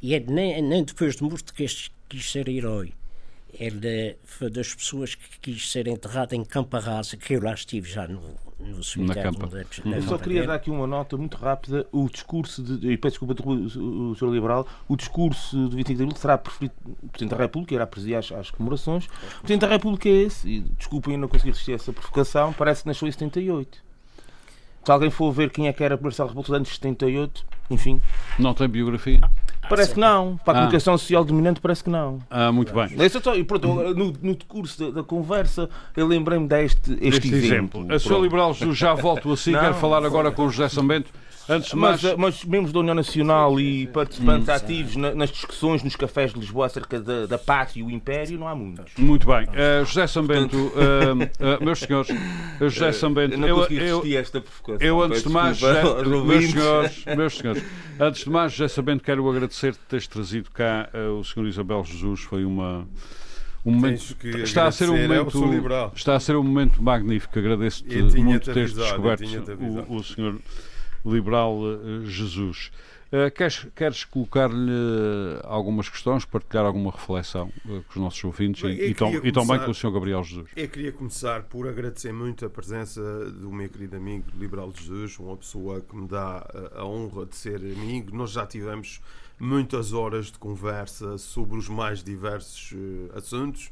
[0.00, 2.94] E é nem, nem depois de morto que este quis ser herói.
[3.52, 7.88] Ele foi das pessoas que quis ser enterrado em Campa Rasa, que eu lá estive
[7.88, 8.20] já no,
[8.58, 9.32] no cemitério.
[9.84, 11.86] Na eu só queria dar aqui uma nota muito rápida.
[11.92, 14.30] O discurso, de, e peço desculpa o Sr.
[14.30, 18.16] Liberal, o discurso do 25 de Abril será preferido o Presidente da República, irá presidir
[18.16, 19.06] às, às comemorações.
[19.06, 22.52] O Presidente da República é esse, e desculpem eu não conseguir resistir a essa provocação,
[22.52, 23.91] parece que nasceu em 78.
[24.84, 28.00] Se alguém for ver quem é que era Marcelo Rebelo antes de 78, enfim.
[28.38, 29.20] Não tem biografia?
[29.68, 30.36] Parece que não.
[30.44, 30.60] Para a ah.
[30.62, 32.18] comunicação social dominante, parece que não.
[32.28, 32.88] Ah, muito bem.
[33.08, 37.80] Só, e pronto, no, no decurso da, da conversa, eu lembrei-me deste este, este exemplo.
[37.80, 37.94] exemplo.
[37.94, 41.10] A sua liberal já volto assim, quero falar agora com o José Sambento
[41.48, 42.16] Antes mas, mais...
[42.16, 44.52] mas membros da União Nacional e participantes hum.
[44.52, 48.38] ativos na, nas discussões nos cafés de Lisboa acerca da, da pátria e o Império,
[48.38, 48.94] não há muitos.
[48.96, 49.44] Muito bem.
[49.44, 52.08] Uh, José Sambento, uh, uh, meus senhores,
[52.60, 54.42] José Sambento, eu, eu, eu, esta
[54.80, 57.64] eu antes de mais, desculpa, meus senhores, meus senhores,
[57.98, 60.88] antes de mais, José Sambento, quero agradecer teres trazido cá
[61.18, 61.46] o Sr.
[61.46, 62.86] Isabel Jesus, foi uma
[63.64, 68.52] um momento está a ser um momento está a ser um momento magnífico agradeço-te muito
[68.52, 69.22] teres descoberto
[69.88, 70.40] o, o senhor
[71.04, 72.70] liberal eh, Jesus.
[73.12, 74.72] Uh, queres, queres colocar-lhe
[75.44, 79.58] algumas questões, partilhar alguma reflexão uh, com os nossos ouvintes Bem, e, começar, e também
[79.58, 79.90] com o Sr.
[79.90, 80.48] Gabriel Jesus?
[80.56, 85.36] Eu queria começar por agradecer muito a presença do meu querido amigo Liberal Jesus, uma
[85.36, 88.16] pessoa que me dá a, honra de ser amigo.
[88.16, 89.02] Nós já tivemos
[89.38, 92.78] muitas horas de conversa sobre os mais diversos
[93.14, 93.70] assuntos.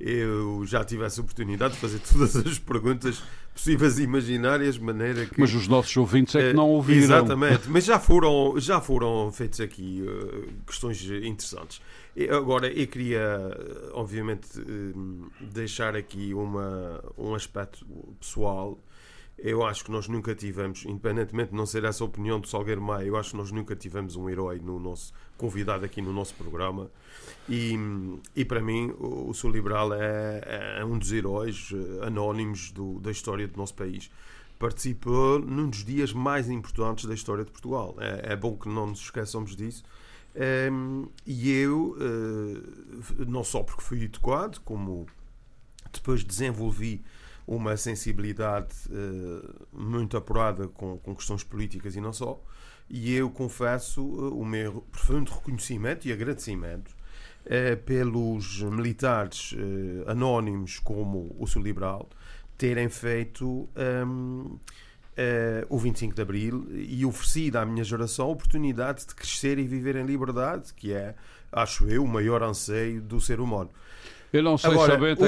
[0.00, 3.22] Eu já tive essa oportunidade de fazer todas as perguntas
[3.58, 5.38] possíveis imaginárias, de maneira que...
[5.38, 7.02] Mas os nossos ouvintes é que não ouviram.
[7.02, 11.82] Exatamente, mas já foram, já foram feitas aqui uh, questões interessantes.
[12.30, 13.20] Agora, eu queria,
[13.92, 17.84] obviamente, uh, deixar aqui uma, um aspecto
[18.20, 18.78] pessoal.
[19.36, 22.82] Eu acho que nós nunca tivemos, independentemente de não ser essa a opinião do Salgueiro
[22.82, 26.34] Maia, eu acho que nós nunca tivemos um herói no nosso convidado aqui no nosso
[26.34, 26.90] programa.
[27.48, 27.78] E,
[28.36, 33.00] e para mim, o, o Sul Liberal é, é, um dos heróis eh, anónimos do,
[33.00, 34.10] da história do nosso país.
[34.58, 37.96] Participou num dos dias mais importantes da história de Portugal.
[37.98, 39.82] É, é bom que não nos esqueçamos disso.
[40.34, 45.06] Ehm, e eu, uh, não só porque fui educado, como
[45.90, 47.02] depois desenvolvi
[47.46, 52.42] uma sensibilidade uh, muito apurada com, com questões políticas e não só,
[52.90, 56.97] e eu confesso o meu profundo reconhecimento e agradecimento
[57.48, 62.08] eh, pelos militares eh, anónimos como o Sul Liberal
[62.56, 63.68] terem feito
[64.06, 64.58] um,
[65.18, 69.66] Uh, o 25 de Abril e oferecido à minha geração a oportunidade de crescer e
[69.66, 71.16] viver em liberdade, que é,
[71.50, 73.68] acho eu, o maior anseio do ser humano.
[74.32, 75.18] Eu não sei Agora, saber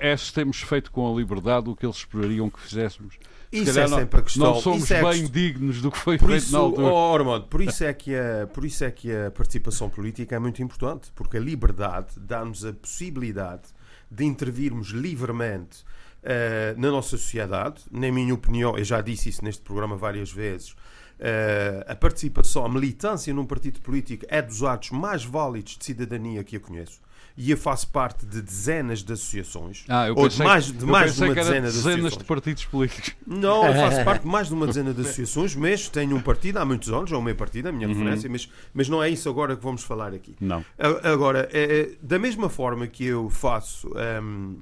[0.00, 3.18] é, é, se temos feito com a liberdade o que eles esperariam que fizéssemos.
[3.50, 4.54] Isso é sempre a questão.
[4.54, 6.86] Não somos é bem dignos do que foi por feito isso, na altura.
[6.86, 10.38] Oh, Armando, por isso, é que a, por isso é que a participação política é
[10.38, 13.62] muito importante, porque a liberdade dá-nos a possibilidade
[14.10, 15.82] de intervirmos livremente
[16.22, 17.82] uh, na nossa sociedade.
[17.90, 22.68] Na minha opinião, eu já disse isso neste programa várias vezes, uh, a participação, a
[22.68, 27.00] militância num partido político é dos atos mais válidos de cidadania que eu conheço
[27.40, 29.84] e eu faço parte de dezenas de associações.
[29.88, 33.14] Ah, ou de mais, de mais de uma dezena de dezenas de partidos políticos.
[33.24, 36.56] Não, eu faço parte de mais de uma dezena de associações, mas tenho um partido
[36.58, 37.94] há muitos anos, é o meu partido, a minha uhum.
[37.94, 40.34] referência, mas, mas não é isso agora que vamos falar aqui.
[40.40, 40.64] Não.
[41.04, 43.88] Agora, é, é, da mesma forma que eu faço
[44.20, 44.58] um,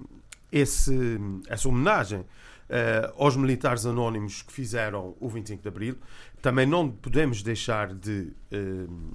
[0.52, 1.18] esse,
[1.48, 2.26] essa homenagem uh,
[3.16, 5.96] aos militares anónimos que fizeram o 25 de Abril,
[6.42, 9.14] também não podemos deixar de uh,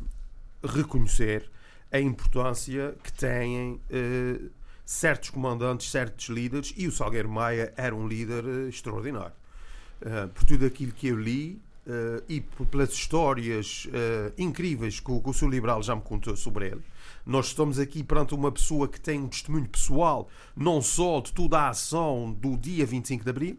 [0.64, 1.48] reconhecer
[1.92, 4.50] a importância que têm uh,
[4.86, 9.34] certos comandantes, certos líderes, e o Salgueiro Maia era um líder extraordinário.
[10.34, 15.30] por tudo aquilo que eu li, Uh, e pelas histórias uh, incríveis que o, que
[15.32, 16.82] o seu liberal já me contou sobre ele,
[17.26, 21.60] nós estamos aqui perante uma pessoa que tem um testemunho pessoal, não só de toda
[21.60, 23.58] a ação do dia 25 de Abril,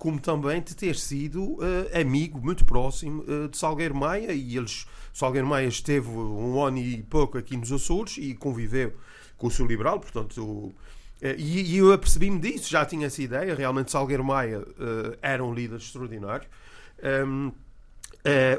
[0.00, 1.60] como também de ter sido uh,
[1.94, 4.32] amigo muito próximo uh, de Salgueiro Maia.
[4.32, 8.94] E eles, Salgueiro Maia esteve um ano e pouco aqui nos Açores e conviveu
[9.36, 10.42] com o seu liberal, portanto.
[10.42, 10.74] Uh,
[11.36, 13.54] e, e, eu apercebi-me disso, já tinha essa ideia.
[13.54, 14.66] Realmente, Salgueiro Maia
[15.20, 16.48] era um líder extraordinário.
[17.22, 17.52] Um,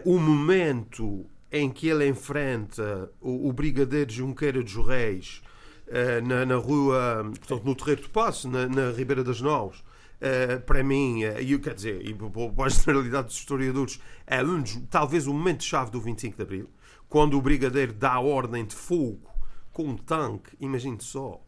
[0.05, 5.41] o momento em que ele enfrenta o, o Brigadeiro Junqueira dos Reis
[5.87, 9.83] uh, na, na, rua, portanto, no Terreiro do Passo, na, na Ribeira das Novas,
[10.21, 14.63] uh, para mim, uh, e quer dizer, e para a generalidade dos historiadores, é um,
[14.89, 16.69] talvez o momento-chave do 25 de Abril,
[17.09, 19.29] quando o Brigadeiro dá ordem de fogo
[19.73, 21.41] com um tanque, imagine só,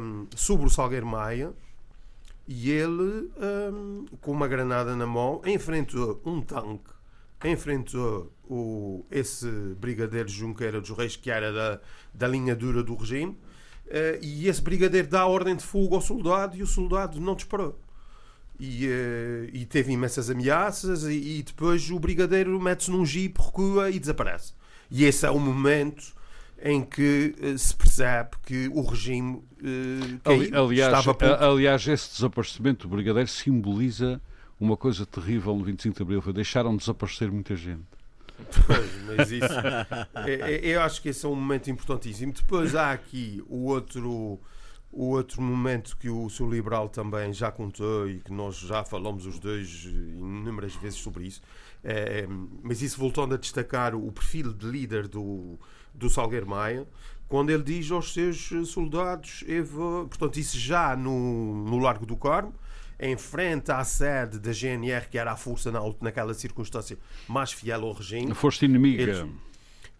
[0.00, 1.52] um, sobre o Salgueiro Maia,
[2.46, 3.30] e ele,
[3.72, 6.94] um, com uma granada na mão, enfrentou um tanque
[7.44, 9.46] enfrentou o, esse
[9.78, 11.80] brigadeiro Junqueira dos Reis, que era da,
[12.12, 13.38] da linha dura do regime,
[13.86, 17.78] uh, e esse brigadeiro dá ordem de fogo ao soldado e o soldado não disparou.
[18.58, 23.90] E, uh, e teve imensas ameaças, e, e depois o brigadeiro mete-se num jipe, recua
[23.90, 24.52] e desaparece.
[24.90, 26.14] E esse é o momento
[26.62, 29.42] em que uh, se percebe que o regime
[30.22, 34.20] caiu, aliás, estava aliás, esse desaparecimento do brigadeiro simboliza
[34.58, 37.82] uma coisa terrível no 25 de Abril foi deixaram desaparecer muita gente.
[38.66, 39.44] Pois, mas isso.
[40.26, 42.32] É, é, eu acho que esse é um momento importantíssimo.
[42.32, 44.40] Depois há aqui o outro.
[44.96, 49.26] O outro momento que o seu liberal também já contou e que nós já falamos
[49.26, 51.42] os dois inúmeras vezes sobre isso,
[51.82, 52.28] é,
[52.62, 55.58] mas isso voltando a destacar o perfil de líder do,
[55.92, 56.86] do Salgueiro Maia,
[57.28, 62.54] quando ele diz aos seus soldados, Eva, portanto, isso já no, no Largo do Carmo,
[62.98, 67.84] em frente à sede da GNR, que era a força na, naquela circunstância mais fiel
[67.84, 68.34] ao regime.
[68.34, 69.02] Foste inimiga.
[69.02, 69.26] Eles,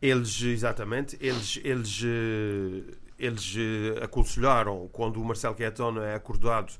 [0.01, 6.73] eles, exatamente, eles, eles, eh, eles eh, aconselharam, quando o Marcelo Caetano é acordado,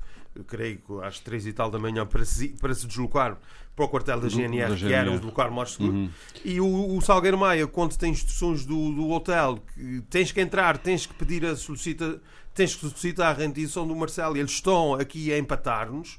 [0.47, 3.37] creio que às três e tal da manhã, para se, para se deslocar
[3.75, 4.87] para o quartel da GNR, da GNR.
[4.87, 5.93] que era o lugar mais seguro.
[5.93, 6.09] Uhum.
[6.45, 10.77] E o, o, Salgueiro Maia, quando tem instruções do, do hotel, que tens que entrar,
[10.77, 12.21] tens que pedir a solicita,
[12.55, 16.17] tens que solicitar a rendição do Marcelo, eles estão aqui a empatar-nos.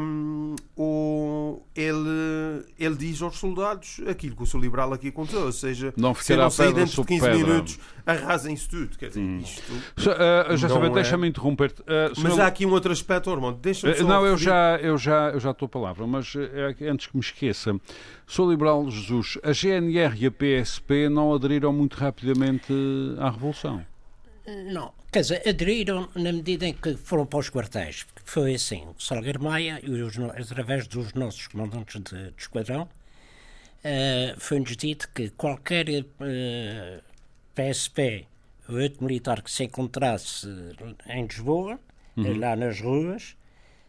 [0.00, 5.52] Um, o, ele, ele diz aos soldados aquilo que o seu liberal aqui contou, ou
[5.52, 7.36] seja, não se não sair dentro de 15 pedra.
[7.36, 8.96] minutos, arrasem-se tudo.
[8.96, 9.38] Quer dizer, hum.
[9.38, 9.72] isto.
[9.72, 10.92] Uh, já sabia, é...
[10.92, 11.82] deixa-me interromper-te.
[11.82, 11.84] Uh,
[12.22, 13.58] mas há aqui um outro aspecto, Ormond.
[13.58, 16.40] Uh, Não, eu já, eu, já, eu já estou a palavra, mas uh,
[16.90, 17.78] antes que me esqueça,
[18.26, 22.72] sou liberal Jesus, a GNR e a PSP não aderiram muito rapidamente
[23.18, 23.84] à Revolução.
[24.72, 28.06] Não, quer dizer, aderiram na medida em que foram para os quartéis.
[28.24, 34.76] Foi assim: o Salgueiro Maia, os, através dos nossos comandantes de, de esquadrão, uh, foi-nos
[34.76, 37.00] dito que qualquer uh, eh,
[37.54, 38.26] PSP
[38.68, 40.46] ou outro militar que se encontrasse
[41.06, 41.78] em Lisboa,
[42.16, 42.38] uhum.
[42.38, 43.36] lá nas ruas,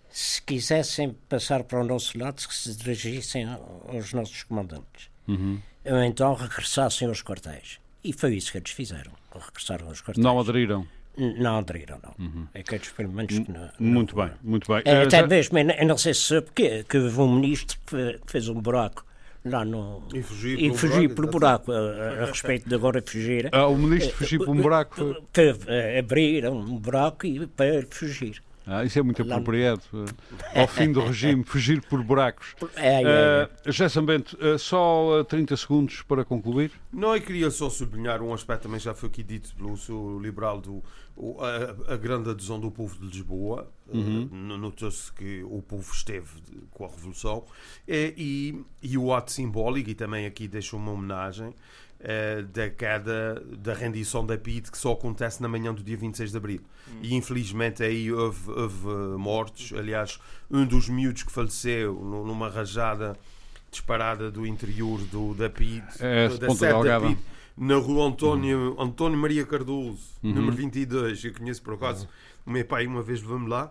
[0.09, 5.09] se quisessem passar para o nosso lado, que se dirigissem aos nossos comandantes.
[5.27, 5.61] Uhum.
[5.85, 7.79] Ou então regressassem aos quartéis.
[8.03, 9.11] E foi isso que eles fizeram.
[9.33, 10.23] Regressaram aos quartéis.
[10.23, 10.87] Não aderiram?
[11.17, 12.25] Não aderiram, não.
[12.25, 12.47] Uhum.
[12.53, 14.81] É que experimentos que não, Muito bem, muito bem.
[14.85, 15.27] É, até já...
[15.27, 19.05] mesmo, eu não sei se sabe que, que houve um ministro que fez um buraco
[19.43, 20.03] lá no.
[20.13, 23.49] E fugir, e por, fugir buraco, a, a, respeito de agora fugir.
[23.51, 25.15] Ah, o ministro fugiu por um buraco.
[25.33, 28.41] Para abrir um buraco e para fugir.
[28.71, 29.81] Ah, isso é muito apropriado.
[30.53, 32.55] Ao fim do regime, fugir por buracos.
[32.75, 33.49] É, é, é.
[33.67, 36.71] Uh, Gerson Bento, uh, só 30 segundos para concluir.
[36.93, 40.61] Não, eu queria só sublinhar um aspecto também já foi aqui dito pelo seu liberal
[40.61, 40.83] do
[41.39, 43.69] a, a grande adesão do povo de Lisboa.
[43.87, 44.29] Uhum.
[44.31, 46.29] Uh, Notou-se que o povo esteve
[46.71, 47.43] com a Revolução
[47.87, 53.43] e, e, e o ato simbólico, e também aqui deixo uma homenagem uh, da queda
[53.57, 56.61] da rendição da PID que só acontece na manhã do dia 26 de Abril.
[56.87, 56.99] Hum.
[57.01, 59.77] E infelizmente aí houve, houve, mortes.
[59.77, 63.17] Aliás, um dos miúdos que faleceu numa rajada
[63.71, 67.19] disparada do interior do, da PID, é, da sede da PID,
[67.59, 68.81] na rua António, uhum.
[68.81, 70.33] António Maria Cardoso, uhum.
[70.33, 71.25] número 22.
[71.25, 72.05] Eu conheço por acaso.
[72.05, 72.11] Uhum.
[72.45, 73.69] O meu pai uma vez levou-me lá.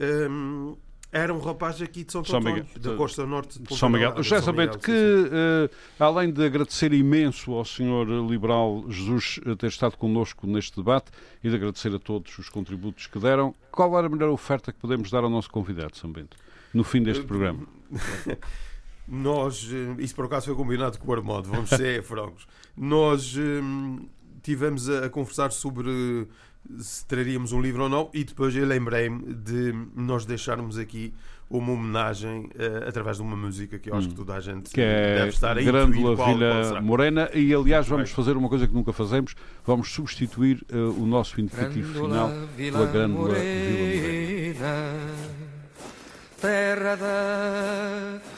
[0.00, 0.74] Um,
[1.12, 4.22] era um rapaz aqui de São, São da costa norte de São Miguel.
[4.22, 10.46] Já sabendo que, uh, além de agradecer imenso ao senhor liberal Jesus ter estado connosco
[10.46, 11.10] neste debate
[11.42, 14.78] e de agradecer a todos os contributos que deram, qual era a melhor oferta que
[14.78, 16.36] podemos dar ao nosso convidado, São Bento,
[16.74, 17.66] no fim deste programa?
[19.08, 22.46] Nós, eh, isso por acaso foi combinado com o Armando, vamos ser francos.
[22.76, 24.06] Nós um,
[24.42, 26.28] tivemos a, a conversar sobre
[26.78, 31.14] se traríamos um livro ou não, e depois eu lembrei-me de nós deixarmos aqui
[31.50, 34.16] uma homenagem uh, através de uma música que eu acho que hum.
[34.18, 37.30] toda a gente que é deve estar a Grândola Vila Morena.
[37.32, 39.34] E aliás vamos fazer uma coisa que nunca fazemos.
[39.64, 43.48] Vamos substituir uh, o nosso indicativo final pela Grândola Vila
[43.78, 44.94] Morena.
[46.40, 48.37] terra da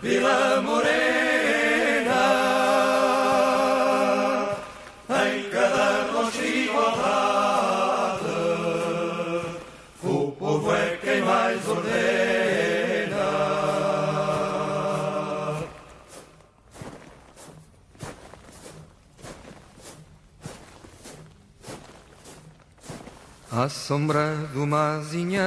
[0.00, 0.94] Vila Morena,
[5.26, 8.24] em cada rosto igualdade,
[10.04, 11.98] o povo é quem mais ordena.
[23.50, 25.42] À sombra de uma azinheira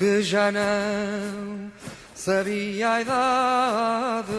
[0.00, 1.70] que já não
[2.14, 4.32] sabia a idade.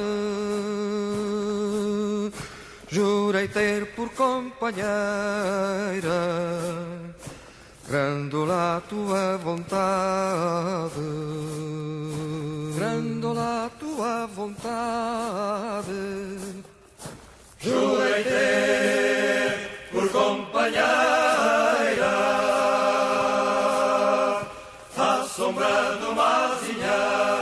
[2.89, 4.89] Jurei ter por companheira
[7.87, 10.99] Grandola a tua vontade
[12.75, 15.91] Grandola a tua vontade
[17.59, 20.81] Jurei ter por companheira
[25.91, 27.40] assombrando uma